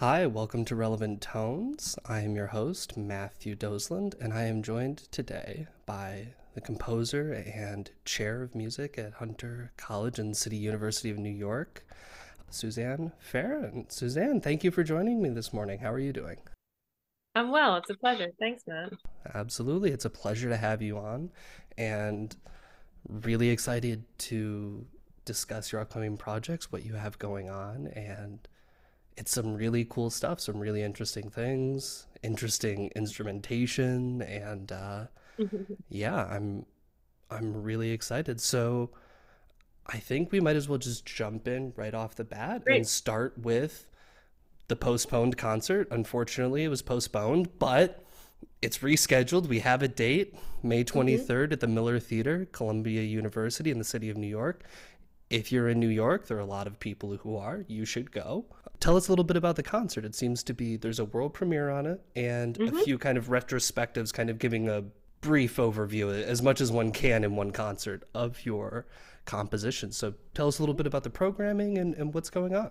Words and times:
Hi, 0.00 0.26
welcome 0.26 0.66
to 0.66 0.76
Relevant 0.76 1.22
Tones. 1.22 1.96
I 2.04 2.20
am 2.20 2.36
your 2.36 2.48
host, 2.48 2.98
Matthew 2.98 3.56
Dosland, 3.56 4.12
and 4.20 4.30
I 4.30 4.42
am 4.42 4.62
joined 4.62 4.98
today 5.10 5.68
by 5.86 6.34
the 6.52 6.60
composer 6.60 7.32
and 7.32 7.90
chair 8.04 8.42
of 8.42 8.54
music 8.54 8.98
at 8.98 9.14
Hunter 9.14 9.72
College 9.78 10.18
and 10.18 10.36
City 10.36 10.58
University 10.58 11.08
of 11.08 11.16
New 11.16 11.30
York, 11.30 11.86
Suzanne 12.50 13.12
Farrin. 13.18 13.86
Suzanne, 13.90 14.42
thank 14.42 14.62
you 14.62 14.70
for 14.70 14.84
joining 14.84 15.22
me 15.22 15.30
this 15.30 15.54
morning. 15.54 15.78
How 15.78 15.94
are 15.94 15.98
you 15.98 16.12
doing? 16.12 16.36
I'm 17.34 17.50
well. 17.50 17.76
It's 17.76 17.88
a 17.88 17.96
pleasure. 17.96 18.28
Thanks, 18.38 18.64
Matt. 18.66 18.92
Absolutely. 19.34 19.92
It's 19.92 20.04
a 20.04 20.10
pleasure 20.10 20.50
to 20.50 20.58
have 20.58 20.82
you 20.82 20.98
on 20.98 21.30
and 21.78 22.36
really 23.08 23.48
excited 23.48 24.04
to 24.18 24.84
discuss 25.24 25.72
your 25.72 25.80
upcoming 25.80 26.18
projects, 26.18 26.70
what 26.70 26.84
you 26.84 26.92
have 26.92 27.18
going 27.18 27.48
on, 27.48 27.86
and 27.86 28.46
it's 29.16 29.32
some 29.32 29.54
really 29.54 29.84
cool 29.84 30.10
stuff, 30.10 30.40
some 30.40 30.58
really 30.58 30.82
interesting 30.82 31.28
things, 31.30 32.06
interesting 32.22 32.90
instrumentation, 32.94 34.22
and 34.22 34.72
uh, 34.72 35.06
yeah, 35.88 36.26
I'm 36.26 36.66
I'm 37.30 37.62
really 37.62 37.90
excited. 37.90 38.40
So 38.40 38.90
I 39.86 39.98
think 39.98 40.32
we 40.32 40.40
might 40.40 40.56
as 40.56 40.68
well 40.68 40.78
just 40.78 41.06
jump 41.06 41.48
in 41.48 41.72
right 41.76 41.94
off 41.94 42.14
the 42.14 42.24
bat 42.24 42.64
Great. 42.64 42.76
and 42.76 42.86
start 42.86 43.38
with 43.38 43.88
the 44.68 44.76
postponed 44.76 45.36
concert. 45.36 45.88
Unfortunately, 45.90 46.64
it 46.64 46.68
was 46.68 46.82
postponed, 46.82 47.58
but 47.58 48.04
it's 48.60 48.78
rescheduled. 48.78 49.46
We 49.46 49.60
have 49.60 49.82
a 49.82 49.88
date, 49.88 50.34
May 50.62 50.84
23rd 50.84 51.52
at 51.52 51.60
the 51.60 51.66
Miller 51.66 51.98
Theatre, 52.00 52.46
Columbia 52.52 53.02
University 53.02 53.70
in 53.70 53.78
the 53.78 53.84
city 53.84 54.10
of 54.10 54.16
New 54.16 54.26
York. 54.26 54.64
If 55.28 55.50
you're 55.50 55.68
in 55.68 55.80
New 55.80 55.88
York, 55.88 56.26
there 56.26 56.36
are 56.36 56.40
a 56.40 56.46
lot 56.46 56.66
of 56.66 56.78
people 56.78 57.16
who 57.16 57.36
are. 57.36 57.64
You 57.66 57.84
should 57.84 58.12
go. 58.12 58.46
Tell 58.78 58.96
us 58.96 59.08
a 59.08 59.12
little 59.12 59.24
bit 59.24 59.36
about 59.36 59.56
the 59.56 59.62
concert. 59.62 60.04
It 60.04 60.14
seems 60.14 60.42
to 60.44 60.54
be 60.54 60.76
there's 60.76 60.98
a 60.98 61.04
world 61.04 61.34
premiere 61.34 61.70
on 61.70 61.86
it 61.86 62.00
and 62.14 62.56
a 62.56 62.60
mm-hmm. 62.60 62.78
few 62.80 62.98
kind 62.98 63.18
of 63.18 63.28
retrospectives, 63.28 64.12
kind 64.12 64.30
of 64.30 64.38
giving 64.38 64.68
a 64.68 64.84
brief 65.20 65.56
overview, 65.56 66.12
as 66.22 66.42
much 66.42 66.60
as 66.60 66.70
one 66.70 66.92
can 66.92 67.24
in 67.24 67.34
one 67.34 67.50
concert, 67.50 68.04
of 68.14 68.44
your 68.44 68.86
composition. 69.24 69.90
So 69.90 70.14
tell 70.34 70.46
us 70.46 70.58
a 70.58 70.62
little 70.62 70.74
bit 70.74 70.86
about 70.86 71.02
the 71.02 71.10
programming 71.10 71.78
and, 71.78 71.94
and 71.94 72.14
what's 72.14 72.30
going 72.30 72.54
on. 72.54 72.70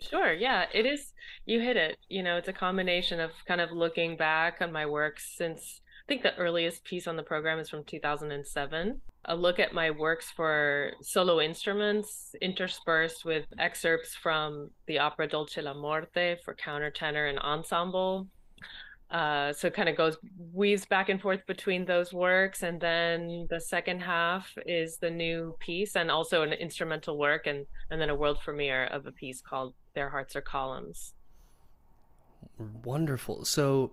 Sure. 0.00 0.32
Yeah, 0.32 0.66
it 0.72 0.86
is. 0.86 1.12
You 1.44 1.60
hit 1.60 1.76
it. 1.76 1.98
You 2.08 2.22
know, 2.22 2.36
it's 2.36 2.48
a 2.48 2.52
combination 2.52 3.20
of 3.20 3.30
kind 3.46 3.60
of 3.60 3.72
looking 3.72 4.16
back 4.16 4.58
on 4.60 4.72
my 4.72 4.86
work 4.86 5.18
since 5.18 5.79
think 6.10 6.22
the 6.24 6.36
earliest 6.38 6.82
piece 6.82 7.06
on 7.06 7.14
the 7.14 7.22
program 7.22 7.60
is 7.60 7.70
from 7.70 7.84
2007. 7.84 9.00
A 9.26 9.36
look 9.36 9.60
at 9.60 9.72
my 9.72 9.92
works 9.92 10.28
for 10.28 10.90
solo 11.02 11.40
instruments 11.40 12.34
interspersed 12.42 13.24
with 13.24 13.44
excerpts 13.60 14.16
from 14.16 14.70
the 14.88 14.98
opera 14.98 15.28
Dolce 15.28 15.62
la 15.62 15.72
Morte 15.72 16.36
for 16.44 16.56
countertenor 16.56 17.30
and 17.30 17.38
ensemble. 17.38 18.26
Uh, 19.08 19.52
so 19.52 19.68
it 19.68 19.74
kind 19.74 19.88
of 19.88 19.96
goes 19.96 20.16
weaves 20.52 20.84
back 20.84 21.10
and 21.10 21.20
forth 21.20 21.46
between 21.46 21.84
those 21.84 22.12
works, 22.12 22.64
and 22.64 22.80
then 22.80 23.46
the 23.48 23.60
second 23.60 24.00
half 24.00 24.52
is 24.66 24.96
the 24.96 25.10
new 25.10 25.54
piece, 25.60 25.94
and 25.94 26.10
also 26.10 26.42
an 26.42 26.52
instrumental 26.52 27.18
work, 27.18 27.46
and 27.46 27.66
and 27.90 28.00
then 28.00 28.10
a 28.10 28.14
world 28.14 28.38
premiere 28.44 28.86
of 28.86 29.06
a 29.06 29.12
piece 29.12 29.40
called 29.40 29.74
"Their 29.94 30.10
Hearts 30.10 30.34
Are 30.34 30.40
Columns." 30.40 31.14
Wonderful. 32.84 33.44
So 33.44 33.92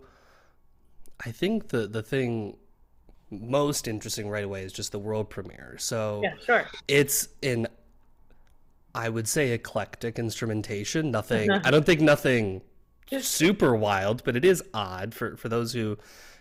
I 1.25 1.31
think 1.31 1.69
the 1.69 1.87
the 1.87 2.03
thing 2.03 2.57
most 3.29 3.87
interesting 3.87 4.29
right 4.29 4.43
away 4.43 4.63
is 4.63 4.71
just 4.71 4.91
the 4.91 4.99
world 4.99 5.29
premiere. 5.29 5.75
So 5.77 6.21
Yeah, 6.23 6.33
sure. 6.43 6.65
it's 6.87 7.29
an 7.43 7.67
I 8.95 9.09
would 9.09 9.27
say 9.27 9.51
eclectic 9.51 10.17
instrumentation. 10.17 11.11
Nothing 11.11 11.51
uh-huh. 11.51 11.61
I 11.65 11.71
don't 11.71 11.85
think 11.85 12.01
nothing 12.01 12.61
super 13.19 13.75
wild, 13.75 14.23
but 14.23 14.35
it 14.35 14.45
is 14.45 14.63
odd 14.73 15.13
for 15.13 15.35
for 15.37 15.49
those 15.49 15.73
who 15.73 15.97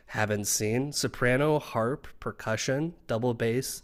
haven't 0.06 0.46
seen. 0.46 0.92
Soprano, 0.92 1.58
harp, 1.58 2.06
percussion, 2.20 2.94
double 3.06 3.34
bass, 3.34 3.82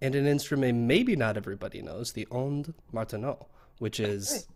and 0.00 0.14
an 0.14 0.26
instrument 0.26 0.78
maybe 0.78 1.16
not 1.16 1.36
everybody 1.36 1.80
knows, 1.82 2.12
the 2.12 2.26
onde 2.30 2.74
martenot, 2.92 3.46
which 3.78 3.98
is 3.98 4.46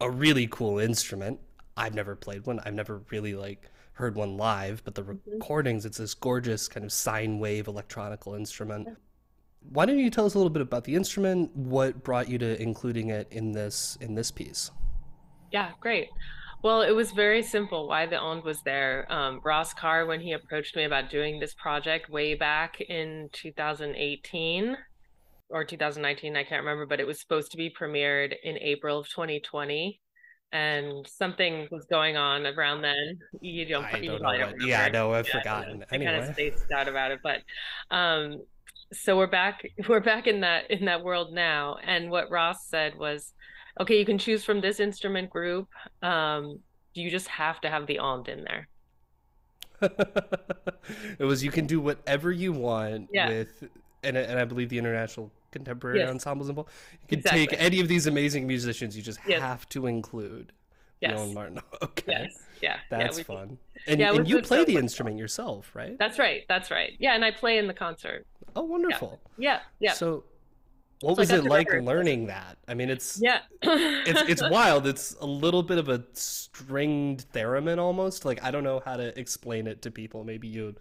a 0.00 0.10
really 0.10 0.46
cool 0.46 0.78
instrument. 0.78 1.40
I've 1.76 1.94
never 1.94 2.14
played 2.16 2.46
one. 2.46 2.60
I've 2.60 2.74
never 2.74 3.02
really 3.10 3.34
like 3.34 3.70
heard 4.00 4.16
one 4.16 4.36
live, 4.36 4.82
but 4.84 4.94
the 4.94 5.04
recordings, 5.04 5.84
it's 5.84 5.98
this 5.98 6.14
gorgeous 6.14 6.66
kind 6.68 6.84
of 6.84 6.92
sine 6.92 7.38
wave 7.38 7.68
electronical 7.68 8.34
instrument. 8.34 8.88
Why 9.68 9.86
don't 9.86 9.98
you 9.98 10.10
tell 10.10 10.26
us 10.26 10.34
a 10.34 10.38
little 10.38 10.50
bit 10.50 10.62
about 10.62 10.84
the 10.84 10.96
instrument? 10.96 11.54
What 11.54 12.02
brought 12.02 12.28
you 12.28 12.38
to 12.38 12.60
including 12.60 13.10
it 13.10 13.28
in 13.30 13.52
this 13.52 13.98
in 14.00 14.14
this 14.14 14.30
piece? 14.30 14.70
Yeah, 15.52 15.72
great. 15.80 16.08
Well, 16.62 16.82
it 16.82 16.94
was 16.94 17.12
very 17.12 17.42
simple 17.42 17.88
why 17.88 18.06
the 18.06 18.18
OND 18.18 18.44
was 18.44 18.62
there. 18.62 19.10
Um, 19.10 19.40
Ross 19.44 19.72
Karre, 19.72 20.06
when 20.06 20.20
he 20.20 20.32
approached 20.32 20.76
me 20.76 20.84
about 20.84 21.08
doing 21.08 21.40
this 21.40 21.54
project 21.54 22.10
way 22.10 22.34
back 22.34 22.80
in 22.82 23.30
2018 23.32 24.76
or 25.48 25.64
2019, 25.64 26.36
I 26.36 26.44
can't 26.44 26.62
remember, 26.62 26.84
but 26.84 27.00
it 27.00 27.06
was 27.06 27.18
supposed 27.18 27.50
to 27.52 27.56
be 27.56 27.70
premiered 27.70 28.34
in 28.44 28.58
April 28.58 28.98
of 28.98 29.08
2020. 29.08 30.00
And 30.52 31.06
something 31.06 31.68
was 31.70 31.86
going 31.86 32.16
on 32.16 32.46
around 32.46 32.82
then. 32.82 33.18
You 33.40 33.66
don't, 33.66 33.84
I 33.84 34.00
you 34.00 34.10
don't 34.10 34.22
know 34.22 34.34
what. 34.34 34.54
Yeah, 34.60 34.88
no, 34.88 35.12
I've 35.12 35.26
Yeah, 35.26 35.32
forgotten. 35.32 35.84
I 35.90 35.98
kind 35.98 36.16
of 36.16 36.24
spaced 36.24 36.70
out 36.74 36.88
about 36.88 37.12
it, 37.12 37.20
but 37.22 37.42
um, 37.94 38.38
so 38.92 39.16
we're 39.16 39.26
back. 39.28 39.62
We're 39.88 40.00
back 40.00 40.26
in 40.26 40.40
that 40.40 40.70
in 40.70 40.86
that 40.86 41.02
world 41.04 41.32
now. 41.32 41.76
And 41.82 42.10
what 42.10 42.30
Ross 42.30 42.66
said 42.68 42.96
was, 42.96 43.32
okay, 43.80 43.98
you 43.98 44.04
can 44.06 44.18
choose 44.18 44.44
from 44.44 44.60
this 44.60 44.80
instrument 44.80 45.30
group. 45.30 45.68
Um, 46.02 46.60
you 46.94 47.10
just 47.10 47.28
have 47.28 47.60
to 47.62 47.70
have 47.70 47.86
the 47.86 48.00
ond 48.00 48.28
in 48.28 48.44
there. 48.44 48.68
it 51.18 51.24
was 51.24 51.42
you 51.42 51.50
can 51.50 51.66
do 51.66 51.80
whatever 51.80 52.30
you 52.30 52.52
want 52.52 53.08
Yeah. 53.12 53.26
with, 53.26 53.64
and 54.02 54.16
and 54.16 54.38
I 54.38 54.44
believe 54.44 54.68
the 54.68 54.78
International 54.78 55.30
Contemporary 55.50 55.98
Yes. 55.98 56.10
Ensembles 56.10 56.48
involved. 56.48 56.70
You 57.02 57.08
can 57.08 57.18
Exactly. 57.20 57.46
take 57.48 57.60
any 57.60 57.80
of 57.80 57.88
these 57.88 58.06
amazing 58.06 58.46
musicians. 58.46 58.96
You 58.96 59.02
just 59.02 59.18
Yes. 59.26 59.40
have 59.40 59.68
to 59.70 59.86
include 59.86 60.52
Yes. 61.00 61.16
Leon 61.18 61.34
Martin. 61.34 61.60
Okay, 61.82 62.04
Yes. 62.08 62.42
Yeah. 62.60 62.76
yeah, 62.90 62.98
that's 62.98 63.16
we- 63.18 63.22
fun. 63.24 63.58
And, 63.86 63.98
Yeah, 64.00 64.12
and 64.14 64.28
you 64.28 64.42
play 64.42 64.64
the 64.64 64.74
fun. 64.74 64.82
instrument 64.82 65.18
yourself, 65.18 65.70
right? 65.74 65.96
That's 65.98 66.18
right. 66.18 66.44
That's 66.48 66.70
right. 66.70 66.92
Yeah, 66.98 67.14
and 67.14 67.24
I 67.24 67.30
play 67.30 67.56
in 67.58 67.66
the 67.66 67.74
concert. 67.74 68.26
oh, 68.54 68.62
wonderful. 68.64 69.20
Yeah. 69.38 69.60
Yeah. 69.78 69.92
So, 69.94 70.24
what 71.00 71.14
So 71.16 71.20
was 71.22 71.30
it 71.30 71.44
like 71.44 71.70
rehearse. 71.70 71.86
learning 71.86 72.26
that? 72.26 72.58
I 72.68 72.74
mean, 72.74 72.90
it's 72.90 73.18
yeah. 73.22 73.40
it's 73.62 74.20
it's 74.28 74.42
wild. 74.50 74.86
It's 74.86 75.16
a 75.20 75.26
little 75.26 75.62
bit 75.62 75.78
of 75.78 75.88
a 75.88 76.04
stringed 76.12 77.24
theremin 77.32 77.78
almost. 77.78 78.24
Like 78.26 78.42
I 78.44 78.50
don't 78.50 78.64
know 78.64 78.82
how 78.84 78.96
to 78.98 79.18
explain 79.18 79.66
it 79.66 79.80
to 79.82 79.90
people. 79.90 80.24
Maybe 80.24 80.46
you 80.48 80.74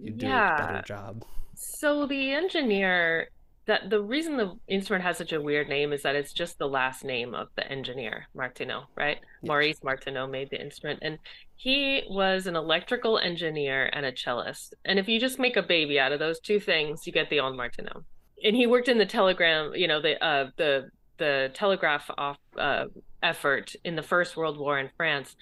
you 0.00 0.10
do 0.12 0.26
a 0.26 0.54
better 0.58 0.82
job. 0.86 1.24
So 1.54 2.06
the 2.06 2.30
engineer 2.32 3.28
that 3.68 3.90
the 3.90 4.02
reason 4.02 4.38
the 4.38 4.58
instrument 4.66 5.04
has 5.04 5.18
such 5.18 5.32
a 5.32 5.40
weird 5.40 5.68
name 5.68 5.92
is 5.92 6.02
that 6.02 6.16
it's 6.16 6.32
just 6.32 6.58
the 6.58 6.66
last 6.66 7.04
name 7.04 7.34
of 7.34 7.48
the 7.54 7.70
engineer, 7.70 8.26
Martenot, 8.34 8.86
right? 8.96 9.18
Maurice 9.42 9.84
Martenot 9.84 10.30
made 10.30 10.48
the 10.50 10.60
instrument 10.60 11.00
and 11.02 11.18
he 11.54 12.02
was 12.08 12.46
an 12.46 12.56
electrical 12.56 13.18
engineer 13.18 13.90
and 13.92 14.06
a 14.06 14.12
cellist. 14.12 14.72
And 14.86 14.98
if 14.98 15.06
you 15.06 15.20
just 15.20 15.38
make 15.38 15.56
a 15.58 15.62
baby 15.62 16.00
out 16.00 16.12
of 16.12 16.18
those 16.18 16.40
two 16.40 16.58
things, 16.58 17.06
you 17.06 17.12
get 17.12 17.28
the 17.28 17.40
onde 17.40 17.58
Martenot. 17.58 18.04
And 18.42 18.56
he 18.56 18.66
worked 18.66 18.88
in 18.88 18.96
the 18.96 19.06
telegram, 19.06 19.72
you 19.74 19.86
know, 19.86 20.00
the 20.00 20.24
uh 20.24 20.50
the 20.56 20.90
the 21.18 21.50
telegraph 21.52 22.10
off 22.16 22.38
uh 22.56 22.86
effort 23.22 23.74
in 23.84 23.96
the 23.96 24.02
First 24.02 24.34
World 24.34 24.58
War 24.58 24.78
in 24.78 24.88
France 24.96 25.36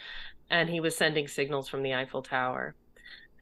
and 0.50 0.68
he 0.68 0.80
was 0.80 0.96
sending 0.96 1.28
signals 1.28 1.68
from 1.68 1.82
the 1.82 1.94
Eiffel 1.94 2.22
Tower 2.22 2.74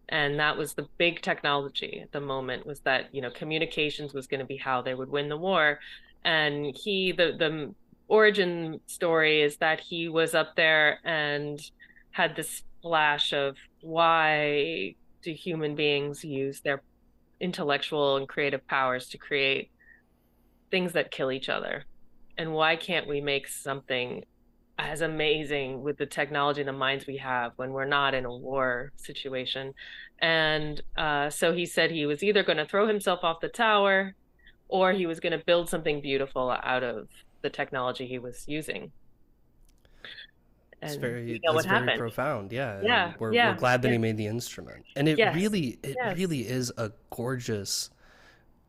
and 0.08 0.38
that 0.38 0.56
was 0.56 0.75
the 0.75 0.87
big 0.99 1.23
technology 1.23 2.00
at 2.02 2.12
the 2.12 2.20
moment 2.20 2.66
was 2.66 2.80
that 2.80 3.14
you 3.14 3.23
know 3.23 3.30
communications 3.30 4.12
was 4.12 4.26
going 4.26 4.40
to 4.40 4.46
be 4.46 4.56
how 4.56 4.82
they 4.82 4.94
would 4.94 5.11
win 5.11 5.28
the 5.28 5.37
war. 5.37 5.78
And 6.25 6.76
he 6.76 7.12
the 7.12 7.34
the 7.38 7.75
origin 8.08 8.80
story 8.87 9.42
is 9.42 9.56
that 9.58 9.80
he 9.80 10.08
was 10.08 10.34
up 10.34 10.56
there 10.56 10.99
and 11.04 11.61
had 12.11 12.37
this 12.37 12.62
flash 12.82 13.32
of 13.32 13.56
why 13.80 14.94
do 15.23 15.32
human 15.32 15.75
beings 15.75 16.25
use 16.25 16.61
their 16.61 16.82
intellectual 17.40 18.16
and 18.16 18.28
creative 18.28 18.66
powers 18.66 19.08
to 19.08 19.18
create 19.18 19.70
things 20.70 20.92
that 20.92 21.11
kill 21.11 21.32
each 21.32 21.49
other? 21.49 21.84
And 22.37 22.52
why 22.52 22.76
can't 22.76 23.08
we 23.08 23.20
make 23.20 23.49
something 23.49 24.25
as 24.78 25.00
amazing 25.00 25.83
with 25.83 25.97
the 25.99 26.07
technology 26.07 26.61
and 26.61 26.69
the 26.69 26.73
minds 26.73 27.07
we 27.07 27.16
have 27.19 27.52
when 27.57 27.73
we're 27.73 27.85
not 27.85 28.14
in 28.14 28.25
a 28.25 28.37
war 28.37 28.93
situation. 28.97 29.73
And 30.19 30.83
uh, 30.97 31.31
so 31.31 31.52
he 31.52 31.66
said 31.66 31.90
he 31.90 32.07
was 32.07 32.23
either 32.23 32.43
going 32.43 32.59
to 32.59 32.66
throw 32.66 32.87
himself 32.87 33.21
off 33.23 33.40
the 33.40 33.49
tower 33.49 34.14
or 34.69 34.93
he 34.93 35.07
was 35.07 35.21
going 35.21 35.38
to 35.38 35.45
build 35.45 35.69
something 35.69 36.00
beautiful 36.00 36.50
out 36.50 36.83
of 36.83 37.09
the 37.43 37.50
technology 37.50 38.07
he 38.07 38.19
was 38.19 38.45
using. 38.49 38.90
It's 40.83 40.97
very, 40.97 41.25
we 41.25 41.40
know 41.43 41.54
that's 41.54 41.66
very 41.66 41.78
happened. 41.81 41.99
profound. 41.99 42.52
Yeah. 42.52 42.81
Yeah, 42.83 43.12
We're, 43.19 43.33
yeah, 43.33 43.52
we're 43.52 43.59
glad 43.59 43.83
that 43.83 43.88
yeah. 43.88 43.93
he 43.93 43.99
made 43.99 44.16
the 44.16 44.26
instrument. 44.26 44.85
And 44.97 45.09
it 45.09 45.19
Yes, 45.19 45.35
really, 45.35 45.78
it 45.83 45.97
yes. 45.97 46.16
really 46.16 46.40
is 46.40 46.73
a 46.76 46.93
gorgeous 47.11 47.90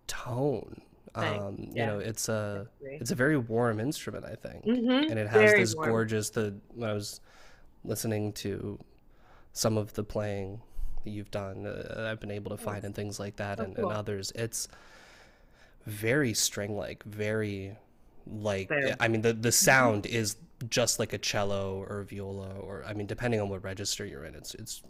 tone. 0.08 0.82
Thanks, 1.16 1.44
Um, 1.44 1.70
you 1.74 1.86
know, 1.86 2.00
it's 2.00 2.30
a, 2.30 2.68
it's 2.82 3.12
a 3.12 3.16
very 3.16 3.38
warm 3.38 3.80
instrument, 3.80 4.26
I 4.26 4.36
think. 4.36 4.66
Mhm, 4.66 5.10
And 5.10 5.18
it 5.20 5.28
has 5.28 5.52
very 5.52 5.62
this 5.62 5.76
warm. 5.76 5.90
gorgeous, 5.90 6.30
the, 6.30 6.54
when 6.74 6.90
I 6.90 6.94
was 6.94 7.22
listening 7.84 8.34
to 8.34 8.78
some 9.54 9.78
of 9.78 9.94
the 9.94 10.04
playing 10.04 10.62
that 11.04 11.12
you've 11.12 11.32
done, 11.32 11.66
uh, 11.66 12.08
I've 12.12 12.20
been 12.20 12.32
able 12.32 12.52
to 12.52 12.58
find 12.58 12.84
and 12.84 12.94
things 12.94 13.20
like 13.20 13.38
that, 13.38 13.60
Oh, 13.60 13.64
and, 13.64 13.76
cool. 13.76 13.90
and 13.90 13.98
others. 13.98 14.32
It's 14.36 14.68
very 15.86 16.34
string 16.34 16.76
like, 16.76 17.04
very 17.04 17.78
like. 18.28 18.72
I 19.00 19.08
mean, 19.08 19.22
the 19.22 19.34
the 19.34 19.52
sound 19.52 20.06
is 20.06 20.36
just 20.70 21.00
like 21.00 21.14
a 21.14 21.18
cello 21.18 21.86
or 21.88 22.04
viola, 22.04 22.50
or 22.60 22.84
I 22.86 22.94
mean, 22.94 23.08
depending 23.08 23.40
on 23.40 23.50
what 23.50 23.64
register 23.64 24.06
you're 24.06 24.26
in, 24.26 24.36
it's 24.36 24.56
it's 24.56 24.82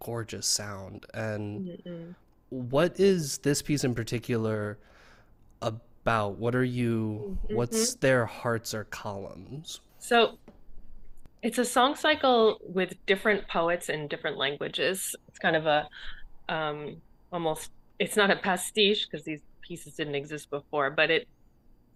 gorgeous 0.00 0.46
sound. 0.46 1.06
And 1.14 1.68
Mm-mm. 1.86 2.14
what 2.50 3.00
is 3.00 3.38
this 3.38 3.62
piece 3.62 3.82
in 3.84 3.94
particular 3.94 4.78
about? 5.64 6.38
What 6.38 6.54
are 6.54 6.64
you? 6.64 7.38
What's 7.50 7.94
their 7.96 8.26
hearts 8.26 8.74
or 8.74 8.84
columns? 8.84 9.80
So 9.98 10.38
it's 11.42 11.58
a 11.58 11.64
song 11.64 11.94
cycle 11.94 12.58
with 12.62 12.94
different 13.06 13.48
poets 13.48 13.88
in 13.88 14.08
different 14.08 14.38
languages. 14.38 15.14
It's 15.28 15.38
kind 15.38 15.56
of 15.56 15.66
a 15.66 15.88
um, 16.48 16.96
almost, 17.32 17.70
it's 17.98 18.16
not 18.16 18.30
a 18.30 18.36
pastiche 18.36 19.06
because 19.06 19.24
these 19.24 19.40
pieces 19.60 19.94
didn't 19.94 20.14
exist 20.14 20.50
before, 20.50 20.90
but 20.90 21.10
it, 21.10 21.28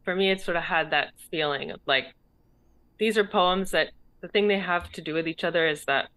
for 0.04 0.14
me, 0.14 0.30
it 0.30 0.40
sort 0.40 0.56
of 0.56 0.62
had 0.62 0.90
that 0.90 1.12
feeling 1.30 1.70
of 1.70 1.80
like, 1.86 2.06
these 2.98 3.16
are 3.16 3.24
poems 3.24 3.70
that 3.70 3.90
the 4.20 4.28
thing 4.28 4.48
they 4.48 4.58
have 4.58 4.90
to 4.92 5.00
do 5.00 5.14
with 5.14 5.28
each 5.28 5.44
other 5.44 5.66
is 5.66 5.84
that 5.84 6.08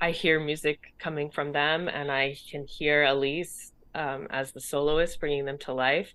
I 0.00 0.10
hear 0.10 0.40
music 0.40 0.94
coming 0.98 1.30
from 1.30 1.52
them 1.52 1.88
and 1.88 2.10
I 2.10 2.36
can 2.50 2.66
hear 2.66 3.04
Elise 3.04 3.72
um, 3.94 4.26
as 4.30 4.52
the 4.52 4.60
soloist 4.60 5.20
bringing 5.20 5.44
them 5.44 5.58
to 5.58 5.72
life 5.72 6.12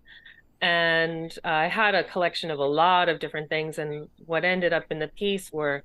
and 0.62 1.38
I 1.44 1.68
had 1.68 1.96
a 1.96 2.04
collection 2.04 2.52
of 2.52 2.60
a 2.60 2.66
lot 2.66 3.10
of 3.10 3.20
different 3.20 3.50
things. 3.50 3.78
And 3.78 4.08
what 4.26 4.46
ended 4.46 4.74
up 4.74 4.86
in 4.90 5.00
the 5.00 5.08
piece 5.10 5.52
were 5.52 5.84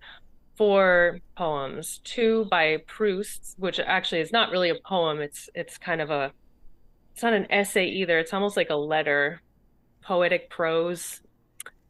four 0.57 1.21
poems, 1.37 2.01
two 2.05 2.47
by 2.51 2.79
Proust, 2.87 3.55
which 3.59 3.81
actually 3.81 4.21
is 4.21 4.33
not 4.33 4.51
really 4.51 4.71
a 4.71 4.77
poem. 4.87 5.21
It's 5.21 5.49
it's 5.55 5.79
kind 5.79 6.01
of 6.01 6.11
a 6.11 6.33
it's 7.13 7.23
not 7.23 7.33
an 7.33 7.51
essay 7.51 7.87
either. 7.87 8.19
It's 8.19 8.33
almost 8.33 8.57
like 8.57 8.71
a 8.71 8.77
letter, 8.77 9.43
poetic 10.03 10.51
prose, 10.51 11.21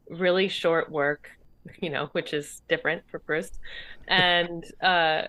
really 0.09 0.47
short 0.47 0.91
work, 0.91 1.29
you 1.81 1.89
know, 1.89 2.09
which 2.13 2.33
is 2.33 2.61
different 2.67 3.03
for 3.09 3.19
Proust. 3.19 3.59
And 4.07 4.63
uh, 4.81 5.23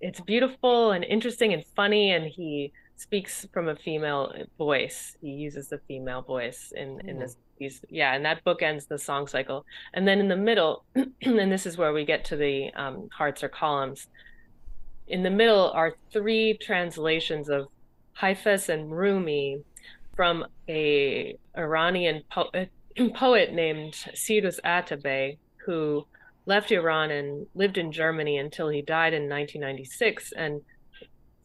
it's 0.00 0.20
beautiful 0.20 0.92
and 0.92 1.04
interesting 1.04 1.52
and 1.52 1.64
funny. 1.74 2.12
And 2.12 2.26
he 2.26 2.72
speaks 2.96 3.46
from 3.52 3.68
a 3.68 3.76
female 3.76 4.32
voice. 4.58 5.16
He 5.20 5.30
uses 5.30 5.68
the 5.68 5.78
female 5.86 6.22
voice 6.22 6.72
in 6.74 7.00
in 7.08 7.18
this 7.18 7.36
piece. 7.58 7.80
Yeah, 7.88 8.14
and 8.14 8.24
that 8.24 8.44
book 8.44 8.62
ends 8.62 8.86
the 8.86 8.98
song 8.98 9.26
cycle. 9.26 9.64
And 9.94 10.06
then 10.06 10.18
in 10.18 10.28
the 10.28 10.36
middle, 10.36 10.84
and 10.94 11.52
this 11.52 11.66
is 11.66 11.76
where 11.76 11.92
we 11.92 12.04
get 12.04 12.24
to 12.26 12.36
the 12.36 12.72
um, 12.74 13.08
hearts 13.12 13.42
or 13.42 13.48
columns. 13.48 14.08
In 15.08 15.22
the 15.22 15.30
middle 15.30 15.70
are 15.70 15.94
three 16.12 16.58
translations 16.60 17.48
of 17.48 17.68
Hafiz 18.14 18.68
and 18.68 18.90
Rumi 18.90 19.62
from 20.16 20.46
a 20.68 21.36
Iranian 21.56 22.22
poet, 22.30 22.70
poet 23.14 23.52
named 23.52 23.94
Cyrus 24.14 24.58
Atabay, 24.64 25.36
who 25.64 26.06
left 26.46 26.72
Iran 26.72 27.10
and 27.10 27.46
lived 27.54 27.76
in 27.76 27.92
Germany 27.92 28.38
until 28.38 28.68
he 28.68 28.80
died 28.80 29.12
in 29.12 29.28
1996 29.28 30.32
and 30.32 30.62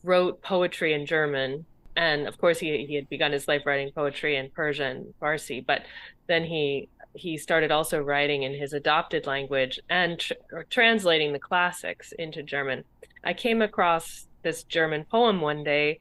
wrote 0.04 0.42
poetry 0.42 0.94
in 0.94 1.06
German. 1.06 1.66
And 1.96 2.28
of 2.28 2.38
course, 2.38 2.60
he, 2.60 2.86
he 2.86 2.96
had 2.96 3.10
begun 3.10 3.32
his 3.32 3.48
life 3.48 3.66
writing 3.66 3.92
poetry 3.94 4.38
in 4.38 4.50
Persian, 4.50 5.14
Farsi, 5.22 5.66
but 5.66 5.84
then 6.28 6.46
he 6.46 6.90
he 7.14 7.38
started 7.38 7.72
also 7.72 8.00
writing 8.00 8.44
in 8.44 8.54
his 8.54 8.72
adopted 8.72 9.28
language 9.28 9.80
and 9.90 10.18
tr- 10.18 10.34
translating 10.70 11.34
the 11.34 11.40
classics 11.40 12.14
into 12.18 12.42
German. 12.42 12.86
I 13.22 13.34
came 13.34 13.62
across 13.62 14.28
this 14.44 14.64
German 14.64 15.04
poem 15.04 15.42
one 15.42 15.64
day 15.64 16.00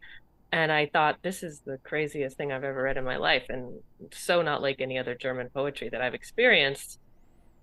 and 0.53 0.71
I 0.71 0.87
thought 0.87 1.19
this 1.23 1.43
is 1.43 1.61
the 1.61 1.79
craziest 1.83 2.37
thing 2.37 2.53
I've 2.53 2.63
ever 2.63 2.83
read 2.83 2.97
in 2.97 3.05
my 3.05 3.17
life 3.17 3.47
and 3.49 3.81
so 4.13 4.41
not 4.43 4.63
like 4.63 4.81
any 4.81 4.99
other 4.99 5.17
German 5.17 5.49
poetry 5.51 5.89
that 5.89 6.01
I've 6.01 6.15
experienced. 6.15 7.01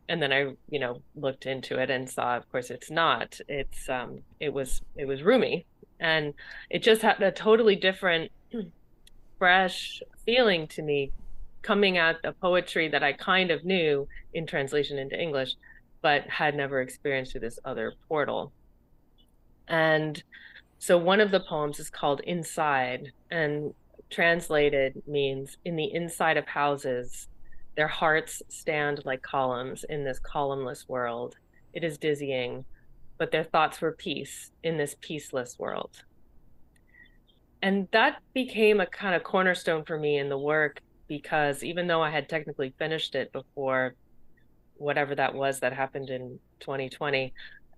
And 0.10 0.22
then 0.22 0.32
I, 0.32 0.54
you 0.70 0.80
know, 0.80 1.02
looked 1.16 1.46
into 1.46 1.80
it 1.80 1.90
and 1.90 2.10
saw 2.10 2.36
of 2.36 2.50
course 2.52 2.70
it's 2.70 2.92
not. 2.92 3.40
It's 3.48 3.88
um 3.90 4.20
it 4.40 4.54
was 4.54 4.82
it 4.98 5.06
was 5.06 5.24
Rumi 5.24 5.66
and 6.00 6.34
it 6.70 6.84
just 6.84 7.02
had 7.02 7.22
a 7.22 7.32
totally 7.32 7.76
different 7.76 8.32
fresh 9.38 10.02
feeling 10.26 10.68
to 10.68 10.82
me 10.82 11.12
coming 11.62 11.98
at 11.98 12.22
the 12.24 12.32
poetry 12.34 12.88
that 12.88 13.04
I 13.04 13.14
kind 13.14 13.52
of 13.52 13.66
knew 13.66 14.08
in 14.34 14.46
translation 14.46 14.98
into 14.98 15.20
English 15.20 15.56
but 16.02 16.28
had 16.30 16.56
never 16.56 16.82
experienced 16.82 17.32
through 17.32 17.42
this 17.42 17.60
other 17.66 17.94
portal. 18.08 18.52
And 19.68 20.24
so 20.80 20.98
one 20.98 21.20
of 21.20 21.32
the 21.32 21.40
poems 21.40 21.80
is 21.80 21.90
called 21.90 22.22
Inside, 22.22 23.12
and 23.32 23.74
translated 24.10 25.02
means 25.08 25.58
in 25.66 25.76
the 25.76 25.94
inside 25.94 26.38
of 26.38 26.46
houses, 26.46 27.28
their 27.76 27.88
hearts 27.88 28.42
stand 28.48 29.02
like 29.06 29.22
columns 29.22 29.84
in 29.90 30.04
this 30.04 30.20
columnless 30.20 30.88
world. 30.88 31.36
It 31.74 31.84
is 31.84 31.98
dizzying, 31.98 32.64
but 33.18 33.32
their 33.32 33.44
thoughts 33.44 33.82
were 33.82 33.92
peace 33.92 34.52
in 34.64 34.78
this 34.78 34.96
peaceless 35.02 35.58
world. 35.58 36.04
And 37.62 37.88
that 37.92 38.22
became 38.34 38.80
a 38.80 38.86
kind 38.86 39.16
of 39.16 39.24
cornerstone 39.24 39.84
for 39.84 39.98
me 39.98 40.18
in 40.18 40.30
the 40.30 40.38
work 40.38 40.82
because 41.08 41.64
even 41.64 41.88
though 41.88 42.02
I 42.02 42.12
had 42.12 42.30
technically 42.30 42.74
finished 42.78 43.16
it 43.16 43.32
before 43.32 43.96
whatever 44.76 45.16
that 45.16 45.34
was 45.34 45.60
that 45.62 45.74
happened 45.74 46.10
in 46.10 46.40
2020, 46.60 47.34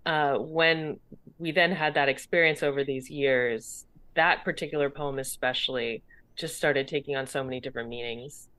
uh, 0.05 0.35
when 0.37 0.99
we 1.37 1.51
then 1.51 1.71
had 1.71 1.93
that 1.93 2.09
experience 2.09 2.63
over 2.63 2.83
these 2.83 3.09
years, 3.09 3.85
that 4.15 4.43
particular 4.43 4.89
poem 4.89 5.19
especially 5.19 6.03
just 6.35 6.55
started 6.55 6.87
taking 6.87 7.15
on 7.15 7.27
so 7.27 7.43
many 7.43 7.59
different 7.59 7.89
meanings. 7.89 8.49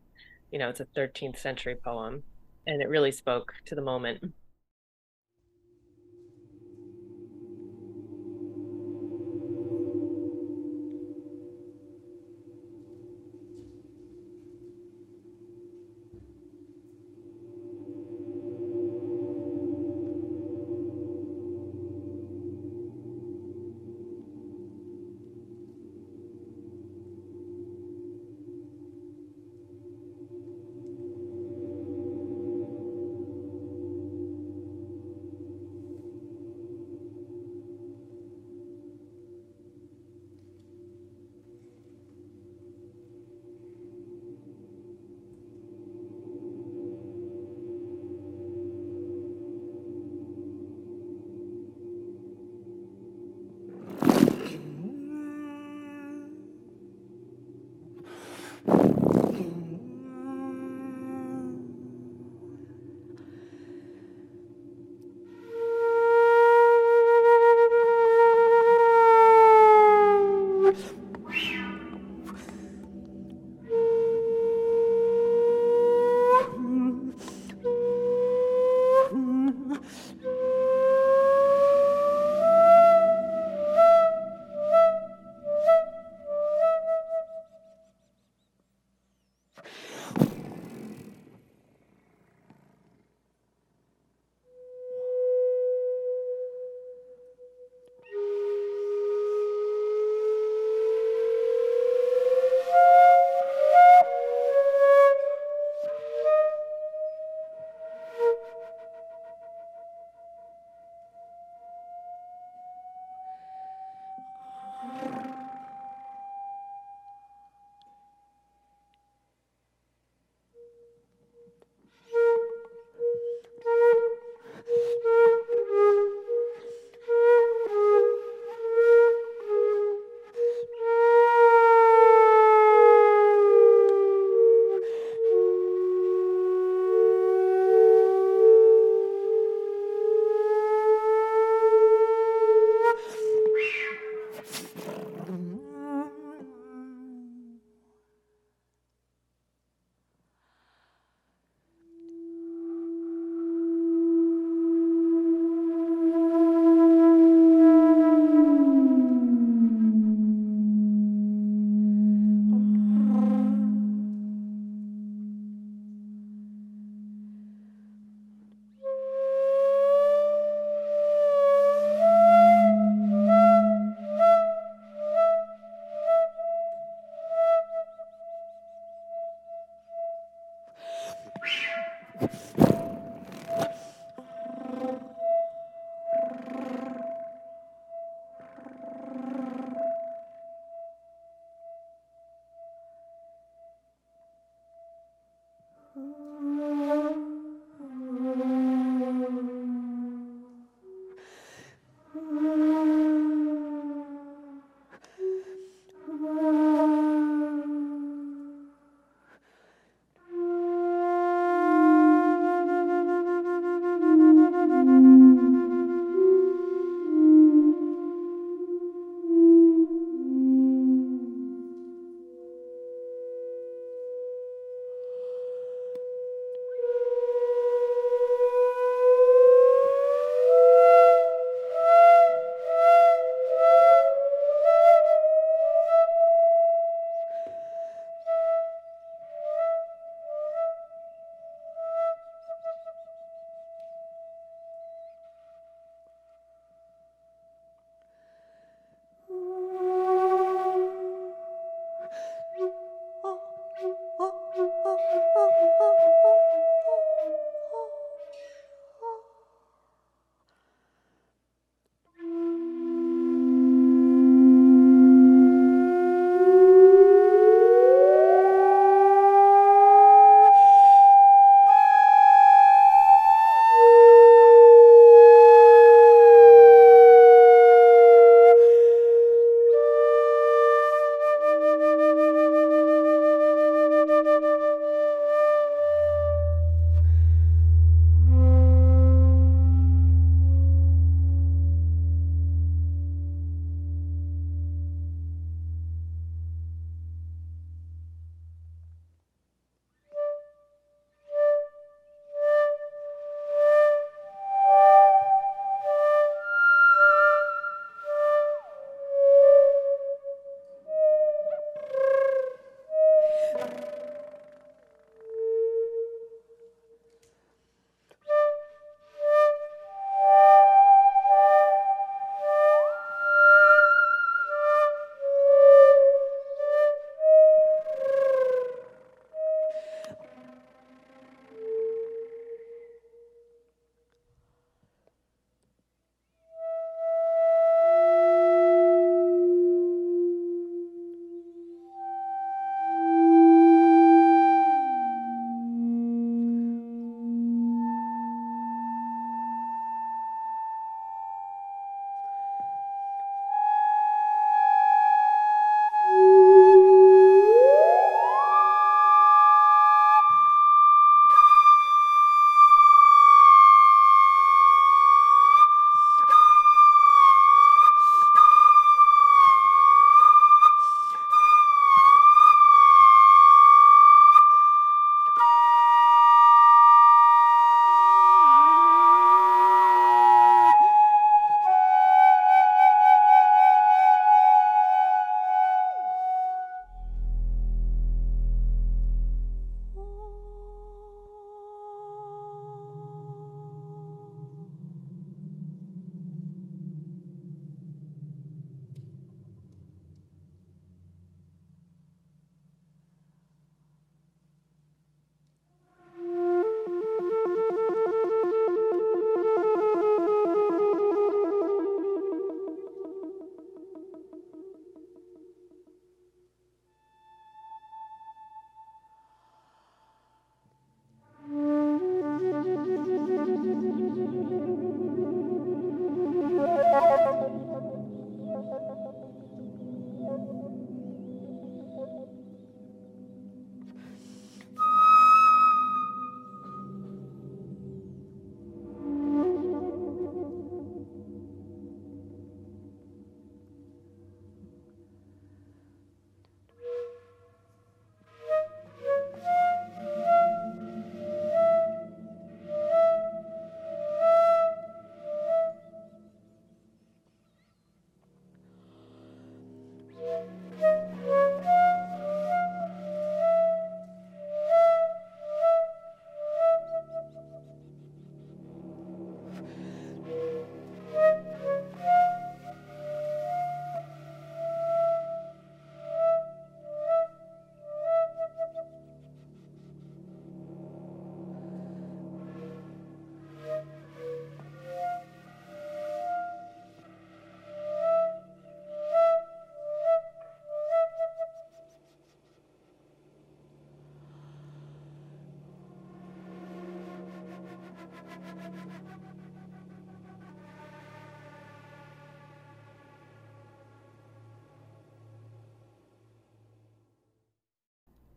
You 0.51 0.59
know, 0.59 0.69
it's 0.69 0.81
a 0.81 0.87
13th 0.97 1.39
century 1.39 1.77
poem, 1.77 2.23
and 2.67 2.83
it 2.83 2.89
really 2.89 3.13
spoke 3.13 3.53
to 3.67 3.75
the 3.75 3.83
moment. 3.83 4.33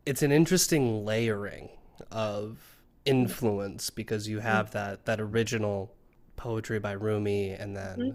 It's 0.06 0.22
an 0.22 0.32
interesting 0.32 1.04
layering 1.04 1.70
of 2.10 2.58
influence 3.04 3.90
because 3.90 4.28
you 4.28 4.40
have 4.40 4.70
that 4.72 5.04
that 5.04 5.20
original 5.20 5.94
poetry 6.36 6.78
by 6.78 6.92
Rumi 6.92 7.50
and 7.50 7.76
then 7.76 7.98
mm-hmm. 7.98 8.10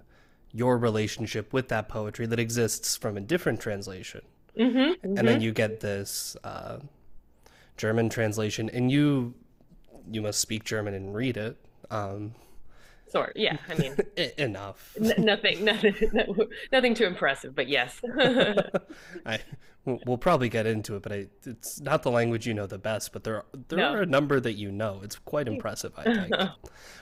your 0.52 0.78
relationship 0.78 1.54
with 1.54 1.70
that 1.70 1.88
poetry 1.88 2.26
that 2.26 2.40
exists 2.40 2.98
from 2.98 3.18
a 3.18 3.22
different 3.22 3.60
translation. 3.60 4.22
Mm-hmm, 4.58 4.78
mm-hmm. 4.78 5.18
And 5.18 5.18
then 5.18 5.26
mm-hmm. 5.26 5.42
you 5.42 5.52
get 5.52 5.80
this 5.80 6.36
uh, 6.44 6.80
German 7.78 8.10
translation, 8.10 8.70
and 8.70 8.92
you 8.92 9.36
you 10.12 10.22
must 10.22 10.40
speak 10.40 10.64
German 10.64 10.94
and 10.94 11.16
read 11.16 11.38
it. 11.38 11.58
Um, 11.90 12.36
Sort, 13.10 13.34
yeah. 13.36 13.58
I 13.68 13.76
mean, 13.76 13.96
enough. 14.38 14.96
N- 15.02 15.26
nothing, 15.26 15.64
nothing, 15.66 15.96
nothing 16.72 16.94
too 16.94 17.06
impressive, 17.06 17.56
but 17.56 17.68
yes. 17.68 18.00
I, 19.26 19.40
we'll 19.86 20.18
probably 20.18 20.50
get 20.50 20.68
into 20.68 20.96
it, 20.96 21.02
but 21.02 21.12
I, 21.12 21.28
it's 21.46 21.82
not 21.82 22.04
the 22.04 22.12
language 22.12 22.46
you 22.46 22.54
know 22.54 22.68
the 22.68 22.78
best. 22.78 23.12
But 23.12 23.24
there, 23.24 23.46
there 23.70 23.80
no. 23.80 23.94
are 23.94 24.02
a 24.04 24.06
number 24.06 24.40
that 24.40 24.54
you 24.54 24.72
know. 24.72 25.02
It's 25.04 25.16
quite 25.18 25.48
impressive, 25.48 25.94
I 25.98 26.04
think. 26.04 26.36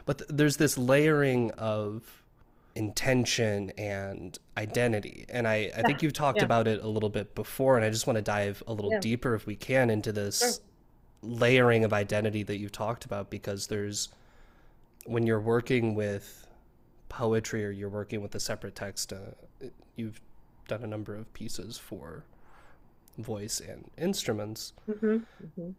but 0.06 0.20
th- 0.20 0.30
there's 0.34 0.58
this 0.58 0.78
layering 0.78 1.52
of 1.52 2.24
intention 2.76 3.72
and 3.72 4.38
identity, 4.58 5.26
and 5.28 5.46
I, 5.46 5.72
I 5.76 5.82
think 5.82 6.02
you've 6.02 6.14
talked 6.14 6.38
yeah. 6.38 6.46
about 6.46 6.68
it 6.70 6.82
a 6.82 6.88
little 6.88 7.10
bit 7.10 7.36
before, 7.36 7.76
and 7.76 7.86
I 7.86 7.90
just 7.90 8.08
want 8.08 8.16
to 8.16 8.22
dive 8.22 8.64
a 8.66 8.74
little 8.74 8.92
yeah. 8.92 9.00
deeper, 9.00 9.36
if 9.36 9.46
we 9.46 9.58
can, 9.58 9.90
into 9.90 10.14
this 10.14 10.40
sure. 10.40 10.52
layering 11.22 11.84
of 11.84 11.92
identity 11.92 12.44
that 12.44 12.60
you've 12.60 12.72
talked 12.72 13.04
about, 13.04 13.30
because 13.30 13.68
there's 13.68 14.08
when 15.08 15.26
you're 15.26 15.40
working 15.40 15.96
with 15.96 16.48
poetry 17.10 17.66
or 17.66 17.72
you're 17.72 17.90
working 17.90 18.22
with 18.22 18.36
a 18.36 18.40
separate 18.40 18.76
text, 18.76 19.14
uh, 19.14 19.68
you've 19.96 20.20
done 20.68 20.84
a 20.84 20.88
number 20.88 21.16
of 21.16 21.34
pieces 21.34 21.78
for 21.78 22.26
voice 23.18 23.62
and 23.62 23.90
instruments. 23.98 24.74
Mm-hmm. 24.90 25.08
Mm-hmm. 25.08 25.70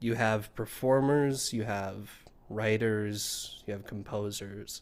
You 0.00 0.14
have 0.14 0.52
performers, 0.54 1.52
you 1.52 1.64
have 1.64 2.10
writers, 2.48 3.62
you 3.66 3.74
have 3.74 3.86
composers. 3.86 4.80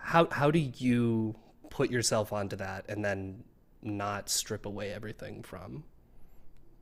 How 0.00 0.28
how 0.30 0.50
do 0.50 0.58
you 0.58 1.34
put 1.70 1.90
yourself 1.90 2.32
onto 2.32 2.54
that 2.56 2.84
and 2.88 3.04
then 3.04 3.42
not 3.82 4.28
strip 4.28 4.64
away 4.64 4.92
everything 4.92 5.42
from 5.42 5.84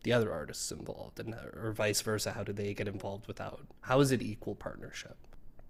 the 0.03 0.13
other 0.13 0.31
artists 0.31 0.71
involved 0.71 1.19
and 1.19 1.35
or 1.35 1.73
vice 1.73 2.01
versa 2.01 2.33
how 2.33 2.43
do 2.43 2.53
they 2.53 2.75
get 2.75 2.87
involved 2.87 3.27
without 3.27 3.67
how 3.83 4.01
is 4.01 4.13
it 4.13 4.21
equal 4.21 4.55
partnership 4.55 5.17